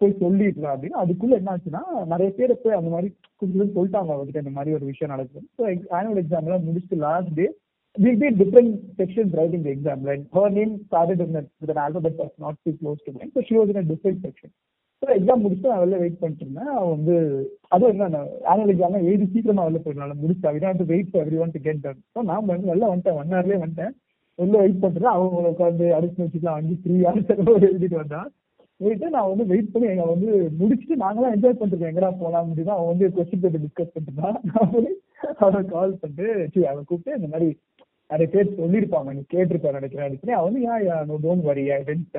போய் 0.00 0.18
சொல்லிடலாம் 0.22 0.74
அப்படின்னு. 0.74 1.00
அதுக்குள்ளே 1.02 1.38
என்ன 1.40 1.52
ஆச்சுன்னா 1.54 1.82
நிறைய 2.12 2.28
பேர் 2.38 2.60
போய் 2.64 2.78
அந்த 2.78 2.90
மாதிரி 2.94 3.08
கொஞ்சம் 3.42 3.72
சொல்லிட்டாங்க 3.76 4.12
அவர்கிட்ட 4.16 4.44
இந்த 4.44 4.54
மாதிரி 4.58 4.76
ஒரு 4.78 4.86
விஷயம் 4.92 5.12
நடக்குது 5.14 5.46
ஸோ 5.56 5.62
ஆனுவல் 5.98 6.22
எக்ஸாம்லாம் 6.24 6.68
முடிச்சுட்டு 6.68 7.04
last 7.08 7.34
day 7.40 7.48
will 7.96 8.16
be 8.16 8.30
different 8.32 8.72
sections 8.96 9.32
writing 9.36 9.62
the 9.62 9.70
exam, 9.70 10.04
right? 10.04 10.24
Her 10.32 10.48
name 10.50 10.72
started 10.86 11.20
in 11.20 11.36
a, 11.36 11.44
with 11.60 11.70
an 11.70 11.78
alphabet 11.78 12.16
that's 12.18 12.38
not 12.38 12.56
too 12.64 12.76
close 12.80 12.98
to 13.06 13.12
mine, 13.12 13.30
so 13.34 13.42
she 13.42 13.54
was 13.54 13.70
in 13.70 13.76
a 13.76 13.82
different 13.82 14.18
section. 14.22 14.50
So 15.02 15.08
exam 15.16 15.42
முடிச்சுட்டு 15.42 15.70
நான் 15.72 15.82
வெளில 15.82 15.98
wait 16.02 16.20
பண்ணிட்டு 16.20 16.44
இருந்தேன். 16.44 16.70
அவன் 16.76 16.92
வந்து 16.96 17.14
அதுவும் 17.74 17.92
என்ன 17.94 18.20
annual 18.52 18.72
exam 18.74 18.96
எழுதி 19.10 19.26
சீக்கிரமா 19.32 19.64
வெளில 19.66 19.80
போயிடலாம் 19.84 20.22
முடிச்சா 20.22 20.52
விட 20.54 20.66
வந்து 20.72 20.86
wait 20.92 21.10
for 21.10 21.22
everyone 21.44 21.54
to 21.56 21.60
get 21.66 21.82
done 21.84 22.00
so 22.14 22.22
நான் 22.30 22.48
வந்து 22.52 22.70
வெளில 22.72 22.88
வந்துட்டேன். 22.92 23.18
ஒன் 23.20 23.32
ஹவர்லேயே 23.34 23.60
வந்துட்டேன். 23.64 23.92
வெளில 24.38 24.56
வெயிட் 24.64 24.82
பண்ணுறேன் 24.84 25.14
அவங்க 25.14 25.52
உட்காந்து 25.52 25.86
அடுத்து 25.98 26.24
வச்சுக்கலாம் 26.24 26.56
வாங்கி 26.58 26.74
த்ரீ 26.84 26.96
ஹவர்ஸ் 27.08 27.68
எழுதிட்டு 27.68 28.00
வந்தான். 28.02 28.28
போயிட்டு 28.80 29.06
நான் 29.14 29.30
வந்து 29.30 29.44
வெயிட் 29.52 29.70
பண்ணி 29.72 29.86
எங்க 29.92 30.04
வந்து 30.12 30.28
முடிச்சுட்டு 30.58 30.96
நாங்களாம் 31.04 31.34
என்ஜாய் 31.36 31.58
பண்ணிருக்கோம். 31.60 31.90
எங்கடா 31.92 32.10
போலாம் 32.20 32.42
அப்படின்னு 32.44 32.74
அவன் 32.76 32.90
வந்து 32.92 33.06
கொஸ்டின் 33.16 33.42
பேப்பர் 33.44 33.64
டிஸ்கஸ் 33.64 33.94
பண்ணிட்டு 33.94 34.20
நான் 34.50 34.72
வந்து 34.74 34.92
அவனை 35.42 35.62
கால் 35.72 35.98
பண்ணிட்டு 36.02 36.26
சரி 36.52 36.66
அவன் 36.72 36.88
கூப்பிட்டு 36.90 37.16
இந்த 37.18 37.30
மாதிரி 37.32 37.48
நிறைய 38.10 38.28
பேர் 38.34 38.54
சொல்லியிருப்பாங்க. 38.60 39.08
நீ 39.16 39.22
கேட்டிருப்பேன் 39.34 39.78
நினைக்கிறேன். 39.78 40.06
அப்படின்னு 40.06 40.36
அவன் 40.38 40.48
வந்து 40.48 40.62
ஏன் 40.92 41.08
no 41.10 41.16
don't 41.24 41.48
worry 41.50 41.64
I 41.76 41.80
didn't 41.88 42.18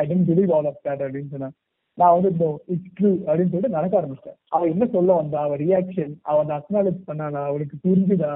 I 0.00 0.04
didn't 0.10 0.26
believe 0.30 0.52
all 0.56 0.68
of 0.70 0.82
that 0.88 1.04
அப்படின்னு 1.06 1.32
சொன்னான். 1.34 1.54
நான் 1.98 2.14
வந்து 2.16 2.30
இப்போ 2.34 2.48
இட்ஸ் 2.72 2.94
ட்ரூ 2.98 3.10
அப்படின்னு 3.26 3.52
சொல்லிட்டு 3.52 3.76
நடக்க 3.76 3.94
ஆரம்பிச்சிட்டேன். 4.00 4.38
அவன் 4.54 4.72
என்ன 4.74 4.84
சொல்ல 4.94 5.16
வந்தா 5.20 5.38
அவன் 5.46 5.60
ரியாக்ஷன் 5.64 6.14
அவன் 6.32 6.50
அக்னாலேஜ் 6.58 7.00
பண்ணானா 7.08 7.40
அவளுக்கு 7.50 7.76
புரிஞ்சுதா 7.86 8.32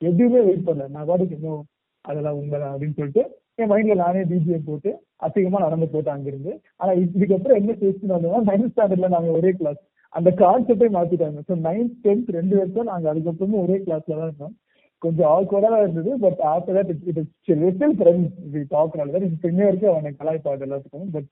எதுவுமே 0.00 0.40
வெயிட் 0.48 0.66
பண்ணல. 0.68 0.88
நான் 0.94 1.08
பாட்டுக்கு 1.10 1.38
இன்னும் 1.38 1.62
அதெல்லாம் 2.04 2.38
உண்மைதான் 2.40 2.72
அப்படின்னு 2.74 2.98
சொல்லிட்டு 3.00 3.24
என் 3.60 3.70
மைண்ட்ல 3.72 3.94
நானே 4.04 4.22
பிஜிஎம் 4.30 4.68
போட்டு 4.68 4.90
அதிகமா 5.26 5.58
நடந்து 5.66 5.86
போட்டேன் 5.92 6.16
அங்கிருந்து. 6.16 6.52
ஆனா 6.80 6.92
இதுக்கப்புறம் 7.02 7.58
என்ன 7.60 7.72
பேசிட்டு 7.82 8.14
வந்தோம்னா 8.16 8.42
நைன்த் 8.50 8.72
ஸ்டாண்டர்ட்ல 8.72 9.10
நாங்க 9.14 9.30
ஒரே 9.38 9.52
கிளாஸ் 9.60 9.80
அந்த 10.12 10.30
கான்செப்டே 10.42 10.88
மாத்திட்டாங்க. 10.96 11.38
ஸோ 11.48 11.54
நைன்த் 11.68 11.94
டென்த் 12.06 12.34
ரெண்டு 12.38 12.54
வருஷம் 12.60 12.90
நாங்க 12.92 13.06
அதுக்கப்புறமும் 13.12 13.62
ஒரே 13.66 13.78
கிளாஸ்ல 13.86 14.18
தான் 14.18 14.28
இருந்தோம். 14.28 14.54
கொஞ்சம் 15.02 15.30
ஆக்வர்டா 15.36 15.78
இருந்தது 15.84 16.10
but 16.24 16.40
after 16.52 16.76
that 16.78 16.92
it 17.10 17.18
it 17.22 17.32
still 17.38 17.96
friends 18.00 18.36
we 18.52 18.60
talk 18.74 18.98
தான் 18.98 19.26
இப்போ 19.30 19.48
இன்ன 19.52 19.64
வரைக்கும் 19.68 19.92
அவனை 19.94 20.12
கலாய்ப்பாடு 20.20 20.66
எல்லாத்துக்கும். 20.66 21.08
பட் 21.16 21.28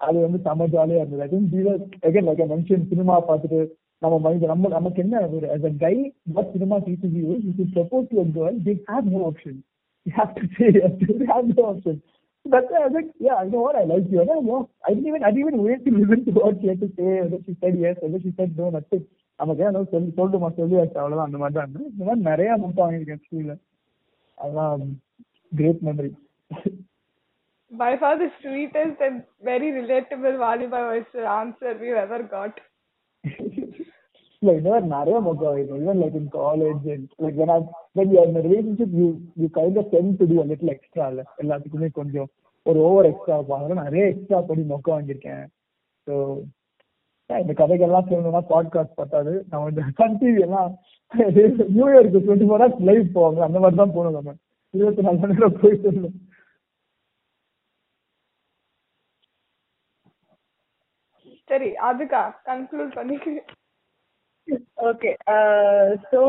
அது 0.00 0.18
வந்து 0.24 0.38
செம்ம 0.46 0.66
ஜாலியா 0.74 1.00
இருந்தது 1.02 1.24
I 1.26 1.28
think 1.32 1.50
these 1.54 1.68
again 2.08 2.26
like 2.28 2.42
mention 2.52 2.88
cinema 2.92 3.14
பார்த்துட்டு 3.30 3.60
நம்ம 4.02 4.18
மைண்ட் 4.24 4.44
நம்ம 4.50 4.68
நமக்கு 4.76 5.00
என்ன 5.04 5.22
ஒரு 5.36 5.46
as 5.54 5.62
a 5.70 5.74
guy 5.82 5.94
what 6.34 6.46
cinema 6.54 6.76
teaches 6.84 7.14
you 7.20 7.32
is 7.36 7.42
if 7.50 7.56
you 7.60 7.66
propose 7.76 8.04
to 8.10 8.18
a 8.24 8.28
girl 8.36 8.54
they 8.66 8.76
have 8.90 9.06
no 9.14 9.20
option 9.30 9.54
you 10.06 10.12
have 10.20 10.32
to 10.38 10.44
say 10.56 10.68
yes 10.76 10.92
they 11.00 11.26
have 11.32 11.48
no 11.52 11.64
option 11.72 11.96
that's 12.46 12.70
why 12.72 12.80
I 12.80 12.86
was 12.86 12.94
like 12.98 13.10
yeah 13.26 13.38
I 13.42 13.48
know 13.52 13.62
what 13.64 13.78
I 13.80 13.86
like 13.92 14.06
you 14.12 14.20
and 14.24 14.32
I 14.36 14.40
know 14.40 14.60
I 14.84 14.94
didn't 14.94 15.08
even 15.10 15.24
I 15.24 15.32
didn't 15.32 15.44
even 15.44 15.58
wait 15.66 15.82
to 15.86 15.92
listen 15.96 16.20
to 16.26 16.34
what 16.38 16.60
she 16.60 16.68
had 16.72 16.80
to 16.84 16.90
say 16.98 17.08
whether 17.22 17.40
she 17.46 17.54
said 17.62 17.76
yes 17.78 17.98
whether 18.04 18.20
she 18.26 18.32
said 18.38 18.52
no 18.56 18.68
nothing 18.70 19.04
நமக்கு 19.38 19.64
ஏன் 19.64 19.76
சொல்லி 19.90 20.08
சொல்லிட்டுமா 20.14 20.48
சொல்லியாச்சு 20.54 21.00
அவ்வளவுதான் 21.00 21.28
அந்த 21.28 21.38
மாதிரி 21.40 21.56
தான் 21.56 21.66
இருந்தது 21.66 21.90
இந்த 21.92 22.04
மாதிரி 22.06 22.22
நிறைய 22.30 22.50
மட்டும் 22.62 22.84
வாங்கியிருக்கேன் 22.84 23.22
ஸ்கூல்ல 23.24 23.54
அதெல்லாம் 24.38 24.80
great 25.52 25.84
memory 25.88 26.10
By 27.72 27.96
far 27.98 28.18
the 28.18 28.30
sweetest 28.42 29.00
and 29.06 29.16
very 29.48 29.70
relatable 29.70 30.36
Valibai 30.42 30.80
voice 30.90 31.12
answer 31.40 31.72
we've 31.80 32.00
ever 32.06 32.20
got. 32.36 32.54
இல்ல 34.42 34.50
இந்த 34.58 34.68
narrow 34.70 34.90
நிறைய 34.94 35.18
மொக்கம் 35.26 35.50
ஆயிடும் 35.50 35.80
even 35.82 36.00
like 36.02 36.16
in 36.20 36.30
college 36.36 36.84
like 37.22 37.38
when 37.40 37.50
I 37.54 37.58
when 37.98 38.06
you 38.12 38.18
are 38.20 38.26
in 38.30 38.36
a 38.40 38.44
relationship 38.46 38.90
you 39.00 39.08
you 39.40 39.48
kind 39.58 39.76
of 39.80 39.86
tend 39.94 40.10
to 40.20 40.26
do 40.32 40.36
a 40.44 40.46
little 40.50 40.70
extra 40.74 41.06
இல்ல 41.12 41.22
எல்லாத்துக்குமே 41.42 41.88
கொஞ்சம் 41.98 42.28
ஒரு 42.66 42.78
over 42.88 43.08
extra 43.10 43.38
அதெல்லாம் 43.56 43.88
நிறைய 43.88 44.04
எக்ஸ்ட்ரா 44.12 44.40
பண்ணி 44.50 44.64
மொக்க 44.72 44.88
வாங்கியிருக்கேன். 44.94 45.44
ஸோ 46.06 46.14
இந்த 47.42 47.54
கதைகள்லாம் 47.60 48.08
சொல்லணும்னா 48.10 48.42
பாட்காஸ்ட் 48.52 48.98
பத்தாது. 49.00 49.32
நம்ம 49.50 49.68
இந்த 49.72 49.82
சன் 50.00 50.18
டிவி 50.20 50.40
எல்லாம் 50.46 50.70
நியூ 51.76 51.86
இயருக்கு 51.92 52.24
டுவெண்ட்டி 52.24 52.48
ஃபோர் 52.50 52.62
ஹவர்ஸ் 52.64 52.86
லைவ் 52.90 53.04
போவாங்க. 53.18 53.40
அந்த 53.48 53.58
மாதிரி 53.64 53.80
தான் 53.82 53.94
போகணும் 53.96 54.18
நம்ம. 54.18 54.34
இருபத்தி 54.74 55.04
நாலு 55.06 55.20
மணி 55.22 55.36
நேரம் 55.36 55.60
போயிட்டு 55.62 55.88
இருந்தோம். 55.90 56.16
சரி 61.57 61.69
அதுக்கா 61.89 62.23
கன்க்ளூட் 62.49 62.95
பண்ணிக்கிறேன் 62.99 63.49
Okay. 64.77 65.15
Uh, 65.25 65.95
so, 66.11 66.19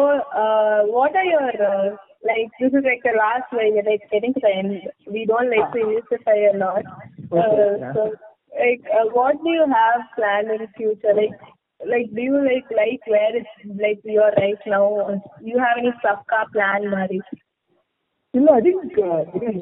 uh, 0.43 0.83
what 0.85 1.15
are 1.17 1.25
your 1.25 1.49
uh, 1.69 1.87
like? 2.23 2.51
This 2.61 2.73
is 2.73 2.85
like 2.85 3.03
the 3.03 3.15
last 3.19 3.49
way 3.53 3.73
we're 3.73 3.83
like 3.83 4.05
getting 4.13 4.35
to 4.35 4.41
the 4.41 4.53
end. 4.61 4.75
We 5.15 5.27
don't 5.27 5.51
like 5.51 5.73
to 5.73 5.81
use 5.95 6.05
the 6.11 6.19
fire 6.19 6.51
a 6.55 6.59
lot. 6.59 6.85
Okay, 7.33 7.41
Uh, 7.41 7.77
yeah. 7.81 7.93
So, 7.97 8.03
like, 8.63 8.85
uh, 8.99 9.07
what 9.17 9.43
do 9.43 9.51
you 9.51 9.67
have 9.79 10.03
planned 10.17 10.53
in 10.57 10.69
future? 10.77 11.15
Like, 11.15 11.35
like, 11.85 12.09
do 12.15 12.23
you 12.23 12.37
like 12.51 12.69
like 12.71 13.03
where 13.07 13.33
it's 13.37 13.57
like 13.83 14.01
you 14.05 14.21
are 14.21 14.35
right 14.37 14.63
now? 14.67 14.87
Do 15.41 15.47
you 15.47 15.59
have 15.59 15.77
any 15.83 15.93
sabka 16.05 16.41
plan, 16.53 16.89
Mari? 16.89 17.21
இல்ல 18.39 18.53
I 18.59 18.61
think 18.67 18.97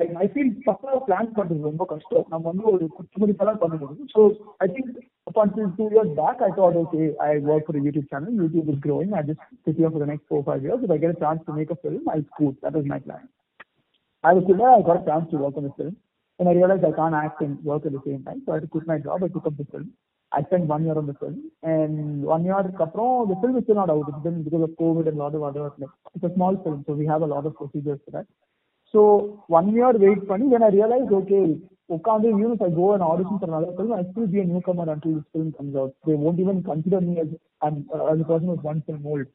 like 0.01 0.15
I 0.25 0.27
feel 0.35 0.53
பக்கா 0.69 0.93
plan 1.07 1.33
பண்றது 1.39 1.71
ரொம்ப 1.71 1.85
கஷ்டம் 1.91 2.31
நம்ம 2.35 2.45
வந்து 2.53 2.65
ஒரு 2.75 2.85
குத்துமதிப்பெல்லாம் 2.99 3.61
பண்ண 3.63 3.75
முடியும் 3.83 4.13
so 4.15 4.23
I 4.65 4.69
think 4.77 4.93
upon 5.27 5.55
two, 5.55 5.73
two 5.77 5.89
years 5.93 6.09
back, 6.17 6.41
I 6.43 6.51
thought, 6.51 6.77
okay, 6.77 7.13
I 7.21 7.39
work 7.39 7.67
for 7.67 7.77
a 7.77 7.81
YouTube 7.81 8.09
channel. 8.11 8.33
YouTube 8.33 8.69
is 8.73 8.79
growing. 8.81 9.15
I 9.15 9.23
just 9.23 9.39
sit 9.65 9.77
here 9.77 9.91
for 9.91 9.99
the 9.99 10.07
next 10.07 10.25
four, 10.29 10.43
five 10.45 10.63
years. 10.63 10.81
If 10.83 10.91
I 10.91 10.99
get 10.99 11.17
a 11.17 11.21
chance 11.21 11.41
to 11.47 11.53
make 11.53 11.71
a 11.71 11.77
film, 11.77 12.03
I'll 12.09 12.25
scoot. 12.35 12.57
That 12.63 12.75
was 12.75 12.85
my 12.85 12.99
plan. 12.99 13.29
I 14.25 14.33
was 14.33 14.45
there. 14.47 14.71
I 14.71 14.83
got 14.83 15.03
a 15.03 15.07
chance 15.07 15.31
to 15.31 15.37
work 15.37 15.57
on 15.57 15.65
the 15.65 15.73
film. 15.77 15.97
And 16.39 16.49
I 16.49 16.53
realized 16.53 16.85
I 16.85 16.93
can't 16.93 17.15
act 17.15 17.41
and 17.41 17.63
work 17.65 17.87
at 17.87 17.93
the 17.93 18.03
same 18.05 18.23
time. 18.25 18.43
So 18.45 18.53
I 18.53 18.57
had 18.57 18.63
to 18.63 18.69
quit 18.69 18.87
my 18.87 18.99
job. 18.99 19.23
I 19.23 19.29
took 19.29 19.47
up 19.47 19.57
the 19.57 19.65
film. 19.67 19.93
I 20.33 20.43
spent 20.43 20.65
one 20.65 20.85
year 20.85 20.97
on 20.97 21.07
the 21.07 21.15
film. 21.15 21.51
And 21.63 22.23
one 22.23 22.45
year, 22.45 22.55
kapro, 22.81 23.29
the 23.29 23.39
film 23.41 23.57
is 23.57 23.65
still 23.65 23.77
not 23.77 23.91
out. 23.91 24.07
It's 24.09 24.25
been 24.25 24.43
because 24.43 24.63
of 24.63 24.71
COVID 24.81 25.09
and 25.09 25.17
a 25.17 25.23
lot 25.23 25.35
of 25.35 25.43
other, 25.43 25.71
like, 25.79 25.91
it's 26.15 26.25
a 26.25 26.35
small 26.35 26.57
film. 26.65 26.85
So 26.87 26.95
we 26.95 27.07
have 27.07 27.23
a 27.23 27.27
lot 27.27 27.47
of 27.47 27.57
procedures 27.57 28.01
for 28.05 28.13
that. 28.13 28.27
So 28.95 29.01
one 29.49 29.69
year 29.75 29.93
wait 30.05 30.27
funny, 30.31 30.49
then 30.51 30.63
I 30.63 30.73
realized, 30.79 31.13
okay, 31.21 31.45
உட்காந்து 31.95 32.29
even 32.39 32.53
if 32.57 32.63
I 32.67 32.71
go 32.81 32.85
and 32.95 33.03
audition 33.03 33.39
for 33.41 33.49
another 33.51 33.73
film, 33.79 33.93
I 33.93 34.03
still 34.11 34.27
be 34.35 34.41
a 34.41 34.45
newcomer 34.45 34.87
until 34.93 35.15
this 35.17 35.27
film 35.35 35.49
comes 35.59 35.75
out. 35.81 35.93
They 36.07 36.17
won't 36.23 36.41
even 36.45 36.59
consider 36.63 37.01
me 37.09 37.15
as, 37.23 37.31
I'm, 37.63 37.77
uh, 37.95 38.05
as 38.13 38.21
a 38.25 38.29
person 38.31 38.49
with 38.53 38.63
one 38.71 38.81
film 38.87 39.03
old. 39.13 39.27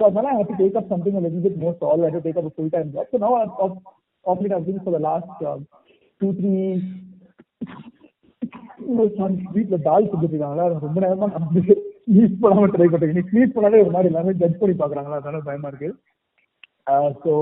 So 0.00 0.10
then 0.16 0.26
I 0.26 0.34
had 0.38 0.48
to 0.52 0.56
take 0.62 0.76
up 0.80 0.88
something 0.92 1.14
a 1.16 1.24
little 1.26 1.42
bit 1.46 1.56
more 1.64 1.74
solid. 1.80 2.02
I 2.02 2.10
had 2.10 2.18
to 2.18 2.24
take 2.26 2.38
up 2.40 2.48
a 2.50 2.54
full-time 2.58 2.92
job. 2.92 3.06
So 3.12 3.18
now 3.18 3.32
I've, 3.40 3.54
I've, 3.64 3.76
of 4.24 4.42
late 4.42 4.54
I've 4.56 4.66
been 4.66 4.80
for 4.86 4.94
the 4.98 5.04
last 5.08 5.34
uh, 5.50 5.58
two, 6.20 6.32
three 6.40 6.68
வீட்டுல 9.54 9.76
டால் 9.86 10.08
செஞ்சுட்டு 10.10 10.34
இருக்காங்களா 10.34 10.66
ரொம்ப 10.84 10.98
நேரமா 11.04 11.26
நான் 11.30 11.46
வந்து 11.46 11.62
sneeze 12.08 12.34
பண்ணாம 12.42 12.68
try 12.74 12.86
பண்றேன் 12.92 13.16
நீ 13.18 13.22
ஸ்னீஸ் 13.30 13.54
பண்ணாலே 13.56 13.80
ஒரு 13.84 13.92
மாதிரி 13.94 14.10
எல்லாமே 14.12 14.34
ஜட்ஜ் 14.42 14.60
பண்ணி 14.60 14.74
பாக்குறாங்களா 14.82 15.18
அதனால 15.20 15.40
பயமா 15.48 15.70
இருக்கு 15.72 15.90
so 17.22 17.32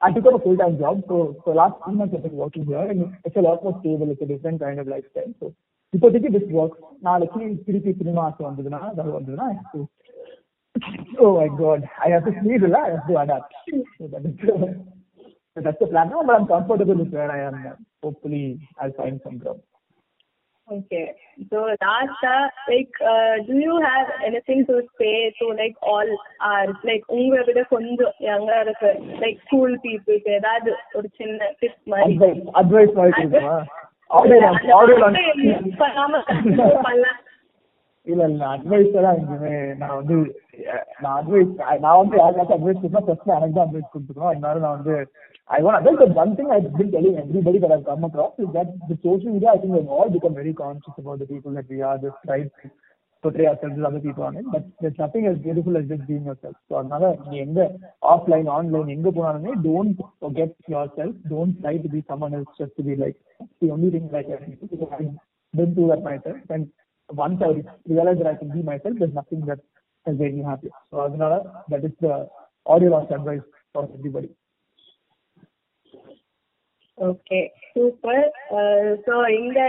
I 0.00 0.12
took 0.12 0.26
up 0.26 0.34
a 0.34 0.44
full-time 0.44 0.78
job. 0.78 1.02
So 1.08 1.16
for 1.44 1.52
the 1.54 1.58
last 1.62 1.74
three 1.84 1.96
months 2.00 2.14
I've 2.16 2.22
been 2.22 2.36
working 2.44 2.64
here 2.66 2.84
and 2.92 3.16
it's 3.24 3.36
a 3.36 3.40
lot 3.40 3.62
more 3.64 3.76
stable. 3.80 4.10
It's 4.10 4.22
a 4.22 4.26
different 4.26 4.60
kind 4.60 4.78
of 4.82 4.86
lifestyle. 4.94 5.32
So 5.40 5.48
இப்போதைக்கு 5.96 6.30
this 6.36 6.48
works. 6.58 6.78
நாளைக்கு 7.06 7.40
திருப்பி 7.66 7.92
cinema 8.00 8.22
ஆசை 8.28 8.42
வந்ததுன்னா 8.48 8.80
அது 8.90 9.10
வந்ததுன்னா 9.18 9.46
I 9.52 9.56
have 9.60 9.70
to 9.76 9.80
oh 11.24 11.30
my 11.40 11.48
god 11.62 11.80
I 12.06 12.10
have 12.14 12.24
to 12.28 12.32
sleep 12.40 12.62
இல்ல 12.68 12.78
I 12.86 12.90
have 12.94 13.06
to 13.10 13.16
adapt. 13.22 13.54
So 13.96 14.06
that 14.12 14.26
is 14.28 14.34
so 15.52 15.58
that's 15.64 15.80
the 15.82 15.88
plan 15.92 16.10
now 16.14 16.22
but 16.28 16.36
I'm 16.36 16.46
comfortable 16.52 16.98
with 17.02 17.14
where 17.16 17.30
I 17.36 17.40
am 17.48 17.56
now. 17.66 17.76
Hopefully 18.06 18.44
I'll 18.80 18.96
find 19.00 19.18
some 19.24 19.38
job. 19.46 19.58
Okay. 20.76 21.06
So 21.50 21.56
last, 21.86 22.18
uh, 22.32 22.46
like, 22.70 22.94
uh, 23.12 23.34
do 23.46 23.54
you 23.66 23.74
have 23.88 23.97
anything 24.28 24.66
to 24.66 24.82
say 25.00 25.34
to 25.38 25.46
like 25.60 25.76
all 25.92 26.08
our 26.48 26.66
like 26.82 27.04
உங்களை 27.16 27.42
விட 27.48 27.62
கொஞ்சம் 27.74 28.14
younger 28.28 28.58
இருக்க 28.64 28.92
like 29.24 29.38
school 29.46 29.78
people 29.86 30.20
ஏதாவது 30.36 30.76
ஒரு 30.92 31.08
சின்ன 31.16 31.52
tips 31.60 31.86
மாதிரி. 31.86 32.14
Advice 32.14 32.42
advice 32.62 32.94
மாதிரி 32.94 33.28
இல்ல 38.06 38.24
இல்ல 38.24 38.46
அட்வைஸ் 38.46 38.98
எல்லாம் 38.98 39.18
எங்கேயுமே 39.18 39.74
நான் 39.74 39.94
வந்து 39.94 40.34
நான் 41.00 41.18
அட்வைஸ் 41.18 41.80
நான் 41.80 41.98
வந்து 41.98 42.20
யாருக்காச்சும் 42.20 42.56
அட்வைஸ் 42.56 42.82
கொடுத்தா 42.82 43.06
ஃபர்ஸ்ட் 43.06 43.28
எனக்கு 43.28 43.58
தான் 43.58 43.66
அட்வைஸ் 43.66 44.30
அதனால 44.30 44.58
நான் 44.58 44.78
வந்து 44.78 45.06
advice 45.50 45.76
all 49.90 50.10
become 50.10 50.34
very 50.34 50.54
conscious 50.54 50.94
about 50.98 51.18
the 51.18 51.26
people 51.26 51.52
that 51.52 51.68
we 51.68 51.82
are 51.82 51.98
portray 53.22 53.46
ourselves 53.50 53.76
as 53.78 53.86
other 53.88 54.02
people 54.06 54.24
on 54.28 54.36
it 54.40 54.46
but 54.54 54.64
there's 54.80 54.98
nothing 55.04 55.24
as 55.30 55.36
beautiful 55.46 55.76
as 55.78 55.86
just 55.92 56.04
being 56.10 56.24
yourself 56.30 56.56
so 56.68 56.76
another 56.84 57.12
நீ 57.28 57.38
எங்க 57.46 57.62
offline 58.14 58.50
online 58.56 58.92
எங்க 58.96 59.10
போனாலுமே 59.18 59.54
don't 59.68 59.98
forget 60.24 60.52
yourself 60.74 61.14
don't 61.34 61.56
try 61.64 61.74
to 61.86 61.90
be 61.96 62.02
someone 62.10 62.34
else 62.40 62.52
just 62.62 62.74
to 62.80 62.84
be 62.90 62.96
like 63.04 63.18
the 63.62 63.70
only 63.76 63.90
thing 63.96 64.06
like 64.16 64.30
I 64.36 64.40
because 64.64 64.82
I've 64.90 65.10
been 65.54 65.72
through 65.74 65.88
that 65.92 66.04
myself 66.10 66.54
and 66.56 66.64
once 67.10 67.40
I 67.40 67.64
realized 67.86 68.20
that 68.20 68.26
I 68.26 68.34
can 68.34 68.50
be 68.50 68.62
myself, 68.62 68.94
there's 68.98 69.14
nothing 69.14 69.44
that 69.46 69.60
has 70.06 70.18
made 70.18 70.34
me 70.34 70.42
happy. 70.42 70.68
So 70.90 70.98
Adinala, 70.98 71.38
that 71.68 71.84
is 71.84 71.92
the 72.00 72.28
audio 72.66 72.90
launch 72.90 73.10
advice 73.10 73.46
for 73.74 73.84
everybody. 73.96 74.30
Okay 76.98 77.38
super 77.72 78.24
so 79.04 79.14
இந்த 79.36 79.60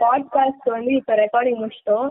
podcast 0.00 0.64
வந்து 0.74 0.92
இப்போ 1.00 1.14
recording 1.20 1.60
முடிச்சிட்டோம் 1.60 2.08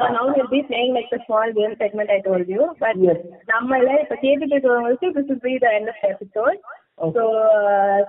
So 0.00 0.06
now 0.16 0.30
will 0.36 0.50
be 0.54 0.60
playing 0.68 0.94
like 0.96 1.12
the 1.14 1.18
small 1.26 1.52
game 1.58 1.76
segment 1.82 2.12
I 2.16 2.18
told 2.26 2.46
you 2.54 2.64
but 2.82 2.98
Yes. 3.06 3.20
நம்மள 3.52 3.92
இப்போ 4.02 4.16
கேட்டுட்டு 4.24 4.54
இருக்கிறவங்களுக்கு 4.54 5.08
this 5.18 5.32
is 5.34 5.44
be 5.46 5.54
the 5.64 5.70
end 5.78 5.92
of 5.94 6.04
episode 6.12 6.58
Okay. 6.98 7.14
So 7.14 7.22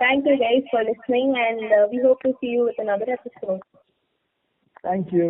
thank 0.01 0.27
you 0.29 0.35
guys 0.43 0.67
for 0.71 0.85
listening 0.89 1.33
and 1.45 1.63
we 1.93 1.97
hope 2.03 2.21
to 2.25 2.31
see 2.41 2.49
you 2.55 2.61
with 2.67 2.83
another 2.85 3.09
episode 3.17 3.63
Thank 4.83 5.07
you. 5.11 5.29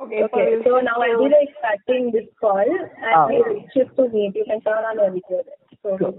Okay, 0.00 0.18
Okay, 0.24 0.44
so 0.64 0.72
now 0.80 0.96
I'll 1.04 1.18
be 1.18 1.28
like 1.28 1.54
cutting 1.62 2.04
this 2.12 2.28
call 2.42 2.68
and 3.02 3.14
Ah. 3.14 3.22
we'll 3.28 3.56
shift 3.72 3.96
to 3.96 4.04
meet. 4.08 4.36
You 4.36 4.44
can 4.44 4.60
turn 4.60 4.84
on 4.90 5.00
your 5.02 5.10
video. 5.10 5.38
So, 5.82 5.96
Sure. 5.98 6.12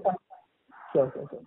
Sure, 0.94 1.08
sure, 1.14 1.28
sure. 1.30 1.46